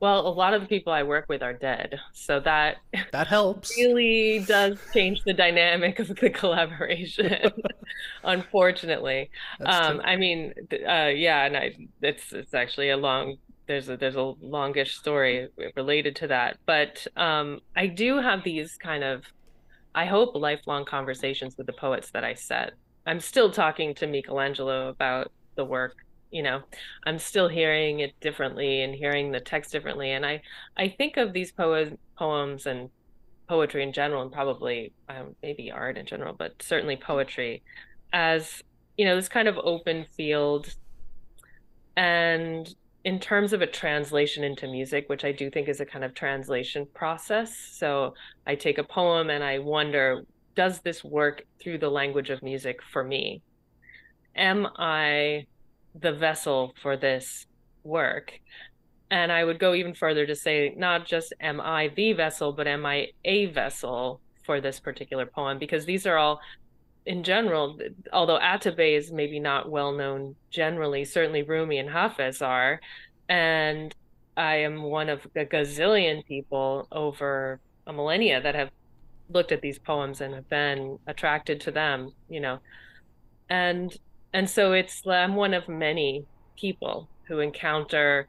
well, 0.02 0.26
a 0.26 0.34
lot 0.34 0.52
of 0.52 0.62
the 0.62 0.66
people 0.66 0.92
I 0.92 1.04
work 1.04 1.26
with 1.28 1.44
are 1.44 1.52
dead, 1.52 2.00
so 2.12 2.40
that 2.40 2.78
that 3.12 3.28
helps. 3.28 3.78
Really 3.78 4.40
does 4.40 4.76
change 4.92 5.22
the 5.22 5.32
dynamic 5.32 6.00
of 6.00 6.08
the 6.08 6.28
collaboration. 6.42 7.52
unfortunately, 8.24 9.30
um, 9.64 10.02
I 10.04 10.16
mean, 10.16 10.54
uh, 10.72 11.06
yeah, 11.14 11.44
and 11.44 11.56
I 11.56 11.76
it's 12.02 12.32
it's 12.32 12.52
actually 12.52 12.90
a 12.90 12.96
long 12.96 13.36
there's 13.68 13.88
a 13.88 13.96
there's 13.96 14.16
a 14.16 14.34
longish 14.40 14.96
story 14.96 15.48
related 15.76 16.16
to 16.16 16.26
that, 16.26 16.58
but 16.66 17.06
um, 17.16 17.60
I 17.76 17.86
do 17.86 18.20
have 18.20 18.42
these 18.42 18.76
kind 18.76 19.04
of 19.04 19.22
I 19.94 20.06
hope 20.06 20.34
lifelong 20.34 20.84
conversations 20.84 21.56
with 21.56 21.68
the 21.68 21.74
poets 21.74 22.10
that 22.10 22.24
I 22.24 22.34
set. 22.34 22.72
I'm 23.06 23.20
still 23.20 23.52
talking 23.52 23.94
to 23.94 24.08
Michelangelo 24.08 24.88
about 24.88 25.30
the 25.54 25.64
work 25.64 25.94
you 26.32 26.42
know 26.42 26.62
i'm 27.04 27.18
still 27.18 27.46
hearing 27.46 28.00
it 28.00 28.18
differently 28.20 28.82
and 28.82 28.94
hearing 28.94 29.30
the 29.30 29.40
text 29.40 29.70
differently. 29.70 30.12
And 30.12 30.26
i 30.26 30.42
i 30.76 30.88
think 30.88 31.16
of 31.16 31.32
these 31.32 31.52
poems 31.52 31.96
poems 32.18 32.66
and 32.66 32.90
poetry 33.48 33.82
in 33.82 33.92
general 33.92 34.22
and 34.22 34.32
probably 34.32 34.92
um, 35.08 35.36
maybe 35.42 35.70
art 35.70 35.98
in 35.98 36.06
general 36.06 36.34
but 36.36 36.60
certainly 36.62 36.96
poetry 36.96 37.62
as 38.12 38.62
you 38.96 39.04
know 39.04 39.16
this 39.16 39.28
kind 39.28 39.48
of 39.48 39.58
open 39.58 40.06
field. 40.16 40.74
And 41.96 42.74
in 43.04 43.18
terms 43.18 43.52
of 43.52 43.60
a 43.60 43.66
translation 43.66 44.44
into 44.44 44.66
music 44.68 45.08
which 45.08 45.24
i 45.24 45.32
do 45.32 45.50
think 45.50 45.68
is 45.68 45.80
a 45.80 45.86
kind 45.86 46.04
of 46.04 46.14
translation 46.14 46.86
process. 46.94 47.56
So 47.56 48.14
i 48.46 48.54
take 48.54 48.78
a 48.78 48.84
poem 48.84 49.30
and 49.30 49.44
i 49.44 49.58
wonder 49.58 50.24
does 50.54 50.80
this 50.80 51.02
work 51.02 51.42
through 51.60 51.78
the 51.78 51.90
language 51.90 52.28
of 52.28 52.42
music 52.42 52.80
for 52.82 53.02
me? 53.02 53.42
Am 54.36 54.66
i 54.76 55.46
the 55.94 56.12
vessel 56.12 56.74
for 56.82 56.96
this 56.96 57.46
work. 57.84 58.32
And 59.10 59.30
I 59.30 59.44
would 59.44 59.58
go 59.58 59.74
even 59.74 59.94
further 59.94 60.26
to 60.26 60.34
say, 60.34 60.74
not 60.76 61.06
just 61.06 61.34
am 61.40 61.60
I 61.60 61.88
the 61.88 62.14
vessel, 62.14 62.52
but 62.52 62.66
am 62.66 62.86
I 62.86 63.08
a 63.24 63.46
vessel 63.46 64.20
for 64.44 64.60
this 64.60 64.80
particular 64.80 65.26
poem? 65.26 65.58
Because 65.58 65.84
these 65.84 66.06
are 66.06 66.16
all, 66.16 66.40
in 67.04 67.22
general, 67.22 67.78
although 68.12 68.38
Atabay 68.38 68.96
is 68.96 69.12
maybe 69.12 69.38
not 69.38 69.70
well 69.70 69.92
known 69.92 70.34
generally, 70.50 71.04
certainly 71.04 71.42
Rumi 71.42 71.78
and 71.78 71.90
Hafez 71.90 72.40
are. 72.40 72.80
And 73.28 73.94
I 74.36 74.56
am 74.56 74.82
one 74.82 75.10
of 75.10 75.26
a 75.36 75.44
gazillion 75.44 76.24
people 76.24 76.88
over 76.90 77.60
a 77.86 77.92
millennia 77.92 78.40
that 78.40 78.54
have 78.54 78.70
looked 79.28 79.52
at 79.52 79.60
these 79.60 79.78
poems 79.78 80.20
and 80.20 80.34
have 80.34 80.48
been 80.48 80.98
attracted 81.06 81.60
to 81.62 81.70
them, 81.70 82.12
you 82.28 82.40
know. 82.40 82.60
And 83.50 83.94
and 84.32 84.48
so 84.48 84.72
it's 84.72 85.06
i'm 85.06 85.34
one 85.34 85.54
of 85.54 85.68
many 85.68 86.24
people 86.58 87.08
who 87.24 87.40
encounter 87.40 88.28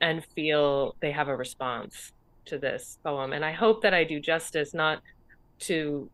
and 0.00 0.24
feel 0.34 0.94
they 1.00 1.12
have 1.12 1.28
a 1.28 1.36
response 1.36 2.12
to 2.44 2.58
this 2.58 2.98
poem 3.04 3.32
and 3.32 3.44
i 3.44 3.52
hope 3.52 3.82
that 3.82 3.94
i 3.94 4.04
do 4.04 4.20
justice 4.20 4.74
not 4.74 5.00
to 5.58 6.10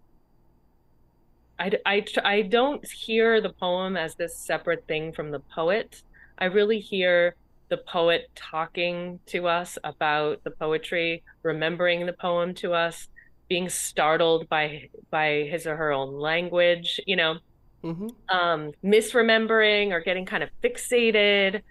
I, 1.60 1.72
I, 1.84 2.04
I 2.24 2.42
don't 2.42 2.86
hear 2.90 3.42
the 3.42 3.52
poem 3.52 3.94
as 3.94 4.14
this 4.14 4.34
separate 4.34 4.86
thing 4.88 5.12
from 5.12 5.30
the 5.30 5.40
poet. 5.40 6.02
I 6.38 6.46
really 6.46 6.80
hear 6.80 7.34
the 7.68 7.76
poet 7.76 8.30
talking 8.34 9.20
to 9.26 9.46
us 9.46 9.76
about 9.84 10.42
the 10.42 10.52
poetry, 10.52 11.22
remembering 11.42 12.06
the 12.06 12.14
poem 12.14 12.54
to 12.54 12.72
us, 12.72 13.08
being 13.48 13.68
startled 13.68 14.48
by 14.48 14.88
by 15.10 15.46
his 15.50 15.66
or 15.66 15.76
her 15.76 15.92
own 15.92 16.18
language. 16.18 16.98
You 17.06 17.16
know, 17.16 17.38
mm-hmm. 17.82 18.08
um, 18.36 18.72
misremembering 18.84 19.92
or 19.92 20.00
getting 20.00 20.26
kind 20.26 20.42
of 20.42 20.50
fixated. 20.62 21.62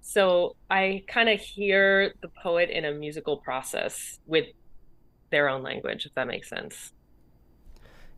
So 0.00 0.56
I 0.70 1.04
kind 1.08 1.28
of 1.28 1.40
hear 1.40 2.14
the 2.22 2.28
poet 2.28 2.70
in 2.70 2.84
a 2.84 2.92
musical 2.92 3.36
process 3.36 4.18
with 4.26 4.46
their 5.30 5.48
own 5.48 5.62
language, 5.62 6.06
if 6.06 6.14
that 6.14 6.26
makes 6.26 6.48
sense. 6.48 6.92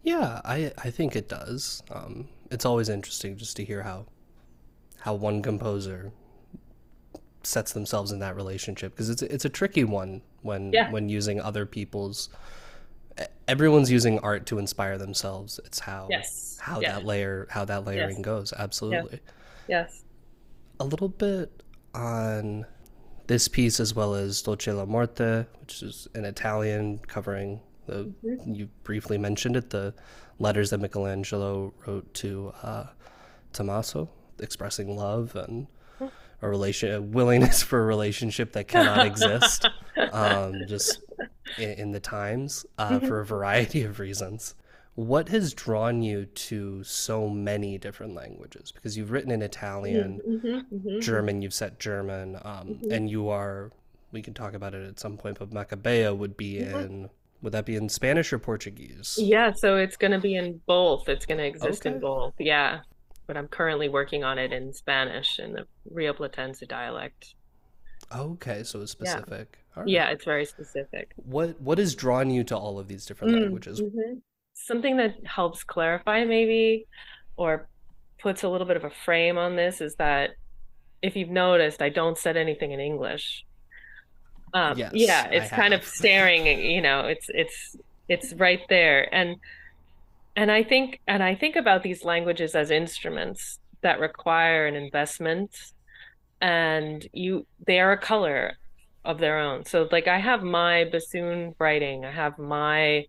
Yeah, 0.03 0.41
I 0.45 0.73
I 0.79 0.91
think 0.91 1.17
it 1.17 1.29
does. 1.29 1.83
Um, 1.91 2.29
it's 2.51 2.65
always 2.65 2.89
interesting 2.89 3.37
just 3.37 3.57
to 3.57 3.65
hear 3.65 3.83
how 3.83 4.07
how 5.01 5.15
one 5.15 5.43
composer 5.43 6.13
sets 7.43 7.73
themselves 7.73 8.13
in 8.13 8.19
that 8.21 8.37
relationship 8.37 8.93
because 8.93 9.09
it's 9.09 9.23
it's 9.23 9.45
a 9.45 9.49
tricky 9.49 9.85
one 9.85 10.23
when 10.43 10.73
yeah. 10.73 10.91
when 10.91 11.09
using 11.09 11.41
other 11.41 11.67
people's 11.67 12.29
everyone's 13.49 13.91
using 13.91 14.19
art 14.21 14.47
to 14.47 14.59
inspire 14.59 14.99
themselves. 14.99 15.61
It's 15.65 15.79
how 15.79 16.09
yes. 16.11 16.59
how 16.61 16.81
that 16.81 17.05
layer 17.05 17.47
how 17.51 17.65
that 17.65 17.85
layering 17.85 18.17
yes. 18.17 18.25
goes. 18.25 18.53
Absolutely. 18.57 19.21
Yes. 19.69 20.05
A 20.79 20.85
little 20.85 21.09
bit 21.09 21.63
on 21.95 22.67
this 23.27 23.49
piece 23.49 23.81
as 23.81 23.95
well 23.95 24.15
as 24.15 24.41
Dolce 24.43 24.73
la 24.73 24.85
Morte, 24.85 25.47
which 25.61 25.83
is 25.83 26.09
an 26.15 26.25
Italian 26.25 26.99
covering 27.07 27.61
the 27.87 28.13
mm-hmm. 28.25 28.55
you 28.55 28.69
briefly 28.85 29.19
mentioned 29.19 29.57
it, 29.57 29.71
the 29.71 29.95
letters 30.39 30.71
that 30.71 30.79
Michelangelo 30.79 31.75
wrote 31.87 32.13
to 32.15 32.53
uh, 32.63 32.87
Tommaso 33.53 34.09
expressing 34.39 34.97
love 34.97 35.37
and 35.37 35.67
a 36.43 36.49
relation 36.49 36.93
a 36.95 37.01
willingness 37.01 37.63
for 37.71 37.83
a 37.83 37.85
relationship 37.85 38.53
that 38.53 38.69
cannot 38.69 39.05
exist 39.07 39.69
um, 40.13 40.55
just 40.67 41.01
in, 41.59 41.71
in, 41.71 41.93
the 41.93 42.01
times 42.01 42.67
uh, 42.79 42.91
mm-hmm. 42.91 43.07
for 43.07 43.21
a 43.21 43.25
variety 43.25 43.83
of 43.83 43.99
reasons 43.99 44.55
what 44.95 45.29
has 45.29 45.55
drawn 45.55 46.03
you 46.03 46.27
to 46.27 46.83
so 46.83 47.29
many 47.29 47.79
different 47.79 48.15
languages 48.15 48.73
because 48.73 48.97
you've 48.97 49.11
written 49.11 49.31
in 49.31 49.43
italian 49.43 50.21
mm-hmm, 50.27 50.47
mm-hmm, 50.47 50.77
mm-hmm. 50.77 51.01
german 51.01 51.41
you've 51.43 51.55
set 51.55 51.79
german 51.79 52.37
um, 52.37 52.69
mm-hmm. 52.69 52.91
and 52.91 53.11
you 53.11 53.29
are 53.29 53.71
we 54.13 54.21
can 54.21 54.35
talk 54.35 54.55
about 54.55 54.75
it 54.75 54.87
at 54.87 54.99
some 54.99 55.17
point 55.17 55.39
but 55.39 55.51
macabea 55.51 56.17
would 56.17 56.37
be 56.37 56.59
in 56.59 57.09
would 57.43 57.53
that 57.53 57.65
be 57.65 57.77
in 57.77 57.89
spanish 57.89 58.33
or 58.33 58.39
portuguese 58.39 59.17
yeah 59.19 59.53
so 59.53 59.77
it's 59.77 59.97
going 59.97 60.11
to 60.11 60.19
be 60.19 60.35
in 60.35 60.61
both 60.67 61.09
it's 61.09 61.25
going 61.25 61.39
to 61.39 61.47
exist 61.47 61.87
okay. 61.87 61.95
in 61.95 62.01
both 62.01 62.35
yeah 62.39 62.81
but 63.31 63.37
I'm 63.37 63.47
currently 63.47 63.89
working 63.89 64.25
on 64.25 64.41
it 64.41 64.53
in 64.53 64.73
Spanish 64.73 65.39
in 65.39 65.53
the 65.53 65.65
Rio 65.89 66.13
Platense 66.13 66.67
dialect. 66.67 67.37
Okay, 68.13 68.63
so 68.65 68.81
it's 68.81 68.93
specific. 68.93 69.59
Yeah, 69.77 69.81
right. 69.81 69.89
yeah 69.89 70.11
it's 70.11 70.25
very 70.25 70.45
specific. 70.45 71.13
What 71.17 71.61
what 71.61 71.79
has 71.79 71.95
drawn 71.95 72.31
you 72.31 72.45
to 72.45 72.57
all 72.57 72.79
of 72.79 72.89
these 72.89 73.07
different 73.07 73.35
mm, 73.35 73.43
languages? 73.43 73.81
Mm-hmm. 73.81 74.19
Something 74.55 74.97
that 74.97 75.15
helps 75.25 75.63
clarify 75.65 76.25
maybe 76.25 76.87
or 77.37 77.69
puts 78.19 78.43
a 78.43 78.49
little 78.49 78.67
bit 78.67 78.77
of 78.77 78.85
a 78.85 78.91
frame 78.91 79.39
on 79.39 79.57
this 79.57 79.81
is 79.81 79.95
that 79.97 80.31
if 81.03 81.17
you've 81.17 81.31
noticed, 81.31 81.81
I 81.81 81.89
don't 81.89 82.19
set 82.19 82.37
anything 82.37 82.73
in 82.73 82.81
English. 82.81 83.45
Um, 84.53 84.77
yes, 84.77 84.93
yeah, 84.95 85.29
it's 85.31 85.51
kind 85.51 85.73
of 85.73 85.85
staring, 85.99 86.47
you 86.47 86.83
know, 86.83 87.01
it's 87.07 87.27
it's 87.29 87.77
it's 88.09 88.35
right 88.35 88.61
there. 88.69 89.13
And 89.15 89.37
and 90.37 90.51
i 90.51 90.63
think 90.63 91.01
and 91.07 91.23
i 91.23 91.35
think 91.35 91.57
about 91.57 91.83
these 91.83 92.05
languages 92.05 92.55
as 92.55 92.71
instruments 92.71 93.59
that 93.83 94.01
require 94.01 94.67
an 94.67 94.75
investment 94.75 95.51
and 96.41 97.07
you 97.13 97.47
they 97.67 97.81
are 97.81 97.93
a 97.93 97.99
color 97.99 98.55
of 99.05 99.19
their 99.19 99.39
own. 99.39 99.65
So 99.65 99.89
like 99.91 100.09
I 100.09 100.19
have 100.19 100.43
my 100.43 100.85
bassoon 100.85 101.55
writing, 101.59 102.05
I 102.05 102.11
have 102.11 102.39
my 102.39 103.07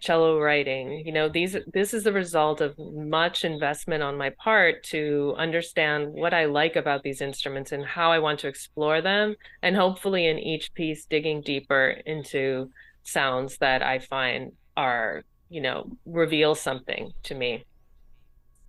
cello 0.00 0.40
writing. 0.40 1.02
You 1.04 1.12
know, 1.12 1.28
these 1.28 1.56
this 1.72 1.94
is 1.94 2.04
the 2.04 2.12
result 2.12 2.60
of 2.60 2.78
much 2.78 3.44
investment 3.44 4.02
on 4.02 4.16
my 4.16 4.30
part 4.30 4.82
to 4.84 5.34
understand 5.36 6.12
what 6.12 6.34
I 6.34 6.46
like 6.46 6.76
about 6.76 7.02
these 7.02 7.20
instruments 7.20 7.72
and 7.72 7.84
how 7.84 8.10
I 8.12 8.18
want 8.18 8.40
to 8.40 8.48
explore 8.48 9.00
them 9.00 9.36
and 9.62 9.76
hopefully 9.76 10.26
in 10.26 10.38
each 10.38 10.72
piece 10.74 11.06
digging 11.06 11.40
deeper 11.42 11.96
into 12.06 12.70
sounds 13.02 13.58
that 13.58 13.82
I 13.82 13.98
find 14.00 14.52
are, 14.76 15.24
you 15.48 15.60
know, 15.60 15.90
reveal 16.04 16.54
something 16.54 17.12
to 17.24 17.34
me. 17.34 17.64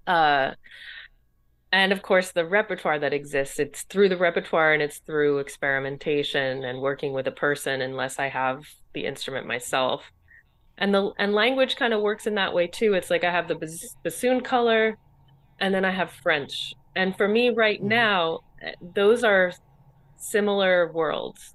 Uh 0.05 0.51
and 1.71 1.91
of 1.91 2.01
course 2.01 2.31
the 2.31 2.45
repertoire 2.45 2.99
that 2.99 3.13
exists 3.13 3.59
it's 3.59 3.83
through 3.83 4.09
the 4.09 4.17
repertoire 4.17 4.73
and 4.73 4.81
it's 4.81 4.99
through 4.99 5.39
experimentation 5.39 6.63
and 6.63 6.79
working 6.79 7.13
with 7.13 7.27
a 7.27 7.31
person 7.31 7.81
unless 7.81 8.19
i 8.19 8.27
have 8.27 8.63
the 8.97 9.05
instrument 9.05 9.45
myself. 9.45 10.11
And 10.79 10.93
the 10.93 11.11
and 11.19 11.33
language 11.33 11.75
kind 11.75 11.93
of 11.93 12.01
works 12.01 12.25
in 12.25 12.35
that 12.35 12.53
way 12.53 12.65
too. 12.67 12.93
It's 12.93 13.11
like 13.11 13.23
i 13.23 13.31
have 13.31 13.47
the 13.47 13.77
bassoon 14.03 14.41
color 14.41 14.97
and 15.59 15.73
then 15.73 15.85
i 15.85 15.91
have 15.91 16.11
french. 16.11 16.73
And 16.95 17.15
for 17.15 17.27
me 17.27 17.51
right 17.51 17.79
mm-hmm. 17.79 17.89
now 17.89 18.39
eh, 18.61 18.73
those 18.81 19.23
are 19.23 19.53
similar 20.17 20.91
worlds. 20.91 21.53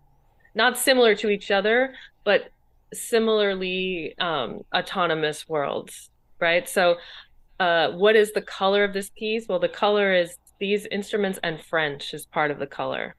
Not 0.54 0.78
similar 0.78 1.14
to 1.16 1.30
each 1.30 1.50
other 1.50 1.94
but 2.24 2.50
similarly 2.92 4.14
um, 4.20 4.60
autonomous 4.74 5.48
worlds 5.48 6.10
right? 6.38 6.68
So 6.68 6.96
uh, 7.62 7.92
what 7.92 8.16
is 8.16 8.32
the 8.32 8.42
color 8.42 8.82
of 8.82 8.92
this 8.92 9.10
piece? 9.10 9.46
Well, 9.48 9.60
the 9.60 9.68
color 9.68 10.12
is 10.12 10.36
these 10.58 10.84
instruments 10.86 11.38
and 11.44 11.62
French 11.62 12.12
is 12.12 12.26
part 12.26 12.50
of 12.50 12.58
the 12.58 12.66
color. 12.66 13.14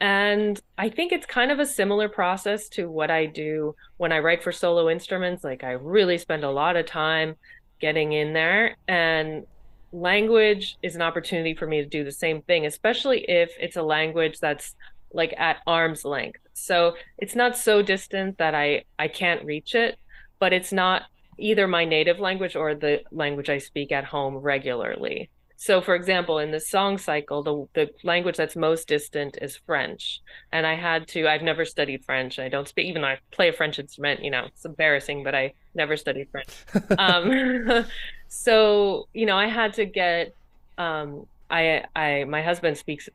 And 0.00 0.58
I 0.78 0.88
think 0.88 1.12
it's 1.12 1.26
kind 1.26 1.50
of 1.50 1.58
a 1.58 1.66
similar 1.66 2.08
process 2.08 2.70
to 2.70 2.90
what 2.90 3.10
I 3.10 3.26
do 3.26 3.74
when 3.98 4.12
I 4.12 4.20
write 4.20 4.42
for 4.42 4.50
solo 4.50 4.88
instruments. 4.88 5.44
Like 5.44 5.62
I 5.62 5.72
really 5.72 6.16
spend 6.16 6.42
a 6.42 6.50
lot 6.50 6.76
of 6.76 6.86
time 6.86 7.34
getting 7.80 8.14
in 8.14 8.32
there 8.32 8.76
and 8.88 9.44
language 9.92 10.78
is 10.82 10.94
an 10.94 11.02
opportunity 11.02 11.54
for 11.54 11.66
me 11.66 11.82
to 11.82 11.86
do 11.86 12.04
the 12.04 12.12
same 12.12 12.40
thing, 12.40 12.64
especially 12.64 13.26
if 13.28 13.50
it's 13.60 13.76
a 13.76 13.82
language 13.82 14.38
that's 14.40 14.74
like 15.12 15.34
at 15.36 15.58
arm's 15.66 16.02
length. 16.02 16.40
So 16.54 16.94
it's 17.18 17.34
not 17.34 17.58
so 17.58 17.82
distant 17.82 18.38
that 18.38 18.54
I 18.54 18.84
I 18.98 19.08
can't 19.08 19.44
reach 19.44 19.74
it, 19.74 19.98
but 20.38 20.54
it's 20.54 20.72
not 20.72 21.02
either 21.38 21.66
my 21.66 21.84
native 21.84 22.18
language 22.18 22.56
or 22.56 22.74
the 22.74 23.02
language 23.10 23.48
I 23.48 23.58
speak 23.58 23.92
at 23.92 24.04
home 24.04 24.36
regularly. 24.36 25.30
So, 25.60 25.80
for 25.80 25.96
example, 25.96 26.38
in 26.38 26.52
the 26.52 26.60
song 26.60 26.98
cycle, 26.98 27.42
the, 27.42 27.66
the 27.74 27.90
language 28.04 28.36
that's 28.36 28.54
most 28.54 28.86
distant 28.86 29.38
is 29.42 29.56
French. 29.56 30.20
And 30.52 30.64
I 30.64 30.76
had 30.76 31.08
to, 31.08 31.26
I've 31.26 31.42
never 31.42 31.64
studied 31.64 32.04
French. 32.04 32.38
I 32.38 32.48
don't 32.48 32.68
speak, 32.68 32.86
even 32.86 33.02
though 33.02 33.08
I 33.08 33.18
play 33.32 33.48
a 33.48 33.52
French 33.52 33.80
instrument, 33.80 34.22
you 34.22 34.30
know, 34.30 34.44
it's 34.46 34.64
embarrassing, 34.64 35.24
but 35.24 35.34
I 35.34 35.54
never 35.74 35.96
studied 35.96 36.28
French. 36.30 36.50
um, 36.98 37.84
so, 38.28 39.08
you 39.12 39.26
know, 39.26 39.36
I 39.36 39.48
had 39.48 39.74
to 39.74 39.84
get, 39.84 40.32
um, 40.78 41.26
I, 41.50 41.82
I, 41.96 42.22
my 42.22 42.40
husband 42.40 42.78
speaks 42.78 43.08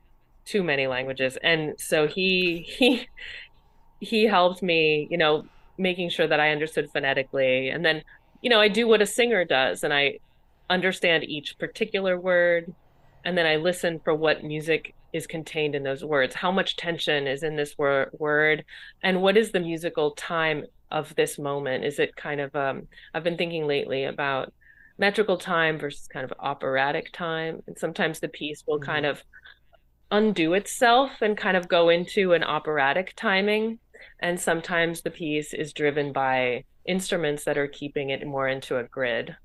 too 0.44 0.64
many 0.64 0.86
languages. 0.86 1.38
And 1.42 1.80
so 1.80 2.08
he, 2.08 2.64
he, 2.78 3.08
he 4.02 4.26
helped 4.26 4.62
me, 4.62 5.08
you 5.10 5.18
know, 5.18 5.46
making 5.78 6.10
sure 6.10 6.28
that 6.28 6.40
I 6.40 6.52
understood 6.52 6.90
phonetically. 6.92 7.70
And 7.70 7.84
then, 7.84 8.04
you 8.42 8.50
know, 8.50 8.60
I 8.60 8.68
do 8.68 8.88
what 8.88 9.02
a 9.02 9.06
singer 9.06 9.46
does 9.46 9.84
and 9.84 9.94
I 9.94 10.20
understand 10.70 11.24
each 11.24 11.58
particular 11.58 12.20
word. 12.20 12.74
And 13.26 13.38
then 13.38 13.46
I 13.46 13.56
listen 13.56 14.00
for 14.04 14.14
what 14.14 14.44
music 14.44 14.94
is 15.14 15.28
contained 15.28 15.76
in 15.76 15.84
those 15.84 16.04
words. 16.04 16.36
How 16.36 16.52
much 16.52 16.76
tension 16.76 17.28
is 17.28 17.44
in 17.44 17.56
this 17.56 17.78
wor- 17.78 18.10
word? 18.18 18.66
And 19.02 19.22
what 19.22 19.38
is 19.38 19.52
the 19.52 19.60
musical 19.60 20.12
time 20.12 20.66
of 20.92 21.16
this 21.16 21.40
moment? 21.40 21.86
Is 21.86 22.00
it 22.00 22.16
kind 22.16 22.42
of, 22.42 22.56
um, 22.56 22.88
I've 23.14 23.24
been 23.24 23.38
thinking 23.38 23.68
lately 23.68 24.06
about 24.06 24.54
metrical 24.98 25.38
time 25.38 25.80
versus 25.80 26.08
kind 26.08 26.24
of 26.24 26.34
operatic 26.40 27.12
time. 27.14 27.62
And 27.68 27.78
sometimes 27.78 28.20
the 28.20 28.28
piece 28.28 28.64
will 28.68 28.78
mm-hmm. 28.78 28.92
kind 28.92 29.06
of 29.06 29.24
undo 30.12 30.54
itself 30.54 31.12
and 31.22 31.38
kind 31.38 31.58
of 31.58 31.68
go 31.68 31.90
into 31.90 32.34
an 32.34 32.44
operatic 32.44 33.14
timing 33.16 33.80
and 34.20 34.39
sometimes 34.39 35.02
the 35.02 35.12
piece 35.12 35.54
is 35.54 35.74
driven 35.74 36.12
by 36.12 36.63
instruments 36.86 37.44
that 37.46 37.58
are 37.58 37.68
keeping 37.68 38.10
it 38.10 38.26
more 38.26 38.48
into 38.48 38.78
a 38.78 38.84
grid, 38.84 39.36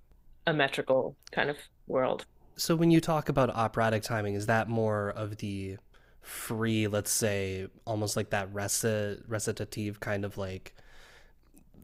a 0.47 0.53
metrical 0.53 1.17
kind 1.31 1.51
of 1.51 1.57
world. 1.87 2.27
So 2.57 2.75
when 2.75 2.91
you 2.91 3.01
talk 3.01 3.29
about 3.29 3.51
operatic 3.51 4.03
timing, 4.03 4.35
is 4.35 4.47
that 4.47 4.69
more 4.69 5.11
of 5.11 5.37
the 5.37 5.77
free, 6.23 6.89
let's 6.89 7.11
say, 7.11 7.69
almost 7.87 8.17
like 8.17 8.31
that 8.31 8.53
recit- 8.53 9.23
recitative 9.29 10.01
kind 10.01 10.25
of 10.25 10.37
like 10.37 10.75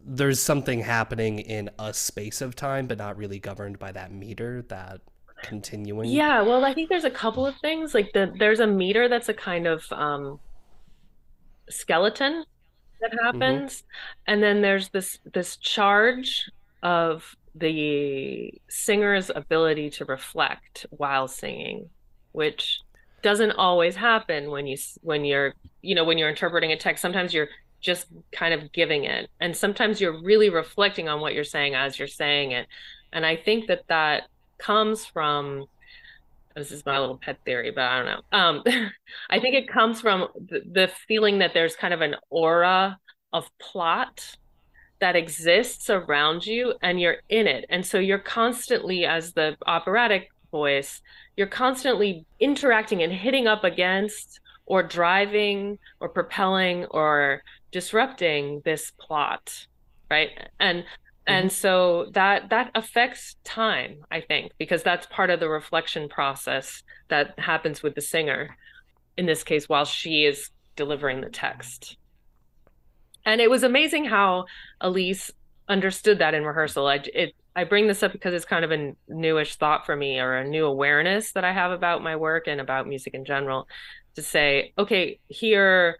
there's 0.06 0.40
something 0.40 0.80
happening 0.80 1.38
in 1.38 1.70
a 1.78 1.94
space 1.94 2.40
of 2.42 2.54
time, 2.54 2.86
but 2.86 2.98
not 2.98 3.16
really 3.16 3.38
governed 3.38 3.78
by 3.78 3.90
that 3.92 4.12
meter, 4.12 4.62
that 4.68 5.00
continuing? 5.42 6.10
Yeah, 6.10 6.42
well, 6.42 6.64
I 6.64 6.74
think 6.74 6.88
there's 6.88 7.04
a 7.04 7.10
couple 7.10 7.46
of 7.46 7.56
things. 7.56 7.94
Like 7.94 8.12
the 8.12 8.32
there's 8.38 8.60
a 8.60 8.66
meter 8.66 9.08
that's 9.08 9.28
a 9.28 9.34
kind 9.34 9.66
of 9.66 9.84
um 9.92 10.40
skeleton 11.70 12.44
that 13.04 13.18
mm-hmm. 13.18 13.40
happens 13.40 13.78
mm-hmm. 13.78 14.32
and 14.32 14.42
then 14.42 14.62
there's 14.62 14.88
this 14.90 15.18
this 15.32 15.56
charge 15.56 16.50
of 16.82 17.36
the 17.54 18.52
singer's 18.68 19.30
ability 19.34 19.88
to 19.88 20.04
reflect 20.04 20.86
while 20.90 21.28
singing 21.28 21.88
which 22.32 22.80
doesn't 23.22 23.52
always 23.52 23.96
happen 23.96 24.50
when 24.50 24.66
you 24.66 24.76
when 25.02 25.24
you're 25.24 25.54
you 25.82 25.94
know 25.94 26.04
when 26.04 26.18
you're 26.18 26.28
interpreting 26.28 26.72
a 26.72 26.76
text 26.76 27.00
sometimes 27.00 27.32
you're 27.32 27.48
just 27.80 28.06
kind 28.32 28.54
of 28.54 28.72
giving 28.72 29.04
it 29.04 29.30
and 29.40 29.56
sometimes 29.56 30.00
you're 30.00 30.20
really 30.22 30.50
reflecting 30.50 31.08
on 31.08 31.20
what 31.20 31.34
you're 31.34 31.44
saying 31.44 31.74
as 31.74 31.98
you're 31.98 32.08
saying 32.08 32.50
it 32.52 32.66
and 33.12 33.24
i 33.24 33.36
think 33.36 33.66
that 33.66 33.86
that 33.88 34.24
comes 34.58 35.04
from 35.04 35.66
this 36.54 36.70
is 36.70 36.84
my 36.86 36.98
little 36.98 37.18
pet 37.18 37.38
theory, 37.44 37.70
but 37.70 37.84
I 37.84 37.96
don't 37.98 38.06
know. 38.06 38.38
Um, 38.38 38.62
I 39.30 39.40
think 39.40 39.54
it 39.54 39.68
comes 39.68 40.00
from 40.00 40.28
the, 40.34 40.62
the 40.70 40.90
feeling 41.08 41.38
that 41.38 41.52
there's 41.54 41.76
kind 41.76 41.94
of 41.94 42.00
an 42.00 42.16
aura 42.30 42.98
of 43.32 43.48
plot 43.58 44.36
that 45.00 45.16
exists 45.16 45.90
around 45.90 46.46
you 46.46 46.74
and 46.80 47.00
you're 47.00 47.16
in 47.28 47.46
it. 47.46 47.64
And 47.68 47.84
so 47.84 47.98
you're 47.98 48.18
constantly, 48.18 49.04
as 49.04 49.32
the 49.32 49.56
operatic 49.66 50.30
voice, 50.50 51.02
you're 51.36 51.48
constantly 51.48 52.24
interacting 52.38 53.02
and 53.02 53.12
hitting 53.12 53.48
up 53.48 53.64
against 53.64 54.40
or 54.66 54.82
driving 54.82 55.78
or 56.00 56.08
propelling 56.08 56.84
or 56.86 57.42
disrupting 57.72 58.62
this 58.64 58.92
plot 59.00 59.66
right 60.10 60.30
and 60.60 60.84
and 61.26 61.46
mm-hmm. 61.46 61.54
so 61.54 62.06
that 62.12 62.50
that 62.50 62.70
affects 62.74 63.36
time 63.44 63.96
i 64.10 64.20
think 64.20 64.52
because 64.58 64.82
that's 64.82 65.06
part 65.06 65.30
of 65.30 65.40
the 65.40 65.48
reflection 65.48 66.08
process 66.08 66.82
that 67.08 67.38
happens 67.38 67.82
with 67.82 67.94
the 67.94 68.00
singer 68.00 68.56
in 69.16 69.26
this 69.26 69.44
case 69.44 69.68
while 69.68 69.84
she 69.84 70.24
is 70.24 70.50
delivering 70.76 71.20
the 71.20 71.30
text 71.30 71.96
and 73.24 73.40
it 73.40 73.50
was 73.50 73.62
amazing 73.62 74.04
how 74.04 74.44
elise 74.80 75.30
understood 75.68 76.18
that 76.18 76.34
in 76.34 76.44
rehearsal 76.44 76.86
i 76.86 76.96
it 77.14 77.34
i 77.56 77.64
bring 77.64 77.86
this 77.86 78.02
up 78.02 78.12
because 78.12 78.34
it's 78.34 78.44
kind 78.44 78.64
of 78.64 78.72
a 78.72 78.92
newish 79.08 79.56
thought 79.56 79.86
for 79.86 79.96
me 79.96 80.18
or 80.18 80.34
a 80.34 80.46
new 80.46 80.66
awareness 80.66 81.32
that 81.32 81.44
i 81.44 81.52
have 81.52 81.70
about 81.70 82.02
my 82.02 82.16
work 82.16 82.46
and 82.46 82.60
about 82.60 82.86
music 82.86 83.14
in 83.14 83.24
general 83.24 83.66
to 84.14 84.22
say 84.22 84.72
okay 84.76 85.18
here 85.28 85.96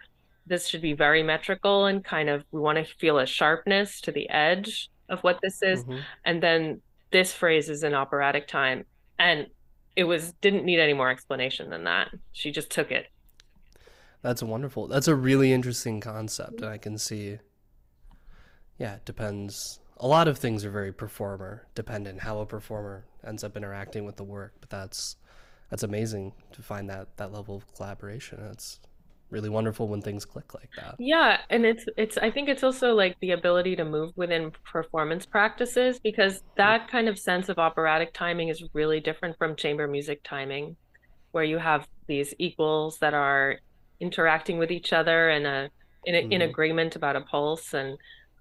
this 0.46 0.66
should 0.66 0.82
be 0.82 0.92
very 0.92 1.22
metrical 1.22 1.86
and 1.86 2.04
kind 2.04 2.28
of 2.28 2.44
we 2.52 2.60
want 2.60 2.76
to 2.76 2.84
feel 2.84 3.18
a 3.18 3.24
sharpness 3.24 4.02
to 4.02 4.12
the 4.12 4.28
edge 4.28 4.90
of 5.08 5.20
what 5.20 5.40
this 5.42 5.62
is. 5.62 5.82
Mm-hmm. 5.82 5.98
and 6.24 6.42
then 6.42 6.80
this 7.10 7.32
phrase 7.32 7.68
is 7.68 7.84
in 7.84 7.94
operatic 7.94 8.48
time. 8.48 8.84
And 9.18 9.46
it 9.94 10.04
was 10.04 10.32
didn't 10.40 10.64
need 10.64 10.80
any 10.80 10.92
more 10.92 11.10
explanation 11.10 11.70
than 11.70 11.84
that. 11.84 12.10
She 12.32 12.50
just 12.50 12.70
took 12.70 12.90
it. 12.90 13.06
That's 14.22 14.42
wonderful. 14.42 14.88
That's 14.88 15.06
a 15.06 15.14
really 15.14 15.52
interesting 15.52 16.00
concept 16.00 16.60
and 16.60 16.70
i 16.70 16.78
can 16.78 16.98
see 16.98 17.38
yeah 18.78 18.94
it 18.94 19.04
depends. 19.04 19.78
A 19.98 20.08
lot 20.08 20.26
of 20.26 20.38
things 20.38 20.64
are 20.64 20.70
very 20.70 20.92
performer 20.92 21.66
dependent 21.74 22.20
how 22.20 22.40
a 22.40 22.46
performer 22.46 23.04
ends 23.24 23.44
up 23.44 23.56
interacting 23.56 24.04
with 24.04 24.16
the 24.16 24.24
work 24.24 24.54
but 24.60 24.68
that's 24.70 25.16
that's 25.70 25.82
amazing 25.82 26.32
to 26.52 26.62
find 26.62 26.88
that 26.90 27.16
that 27.16 27.32
level 27.32 27.56
of 27.56 27.72
collaboration. 27.74 28.38
That's 28.40 28.80
really 29.30 29.48
wonderful 29.48 29.88
when 29.88 30.00
things 30.00 30.24
click 30.24 30.54
like 30.54 30.70
that. 30.76 30.96
Yeah, 30.98 31.38
and 31.50 31.64
it's 31.64 31.86
it's 31.96 32.16
I 32.18 32.30
think 32.30 32.48
it's 32.48 32.62
also 32.62 32.94
like 32.94 33.18
the 33.20 33.32
ability 33.32 33.76
to 33.76 33.84
move 33.84 34.12
within 34.16 34.52
performance 34.64 35.26
practices 35.26 35.98
because 35.98 36.42
that 36.56 36.88
kind 36.88 37.08
of 37.08 37.18
sense 37.18 37.48
of 37.48 37.58
operatic 37.58 38.12
timing 38.12 38.48
is 38.48 38.62
really 38.72 39.00
different 39.00 39.36
from 39.38 39.56
chamber 39.56 39.88
music 39.88 40.22
timing 40.22 40.76
where 41.32 41.44
you 41.44 41.58
have 41.58 41.88
these 42.06 42.32
equals 42.38 42.98
that 42.98 43.14
are 43.14 43.58
interacting 44.00 44.58
with 44.58 44.70
each 44.70 44.92
other 44.92 45.30
and 45.30 45.46
a 45.46 45.70
in, 46.04 46.14
a, 46.14 46.18
mm-hmm. 46.18 46.32
in 46.32 46.42
agreement 46.42 46.96
about 46.96 47.16
a 47.16 47.20
pulse 47.22 47.74
and 47.74 47.98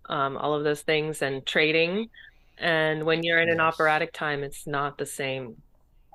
um, 0.10 0.38
all 0.38 0.54
of 0.54 0.64
those 0.64 0.82
things 0.82 1.22
and 1.22 1.46
trading 1.46 2.10
and 2.58 3.04
when 3.04 3.24
you're 3.24 3.40
in 3.40 3.48
yes. 3.48 3.56
an 3.56 3.62
operatic 3.62 4.12
time 4.12 4.44
it's 4.44 4.68
not 4.68 4.98
the 4.98 5.06
same 5.06 5.56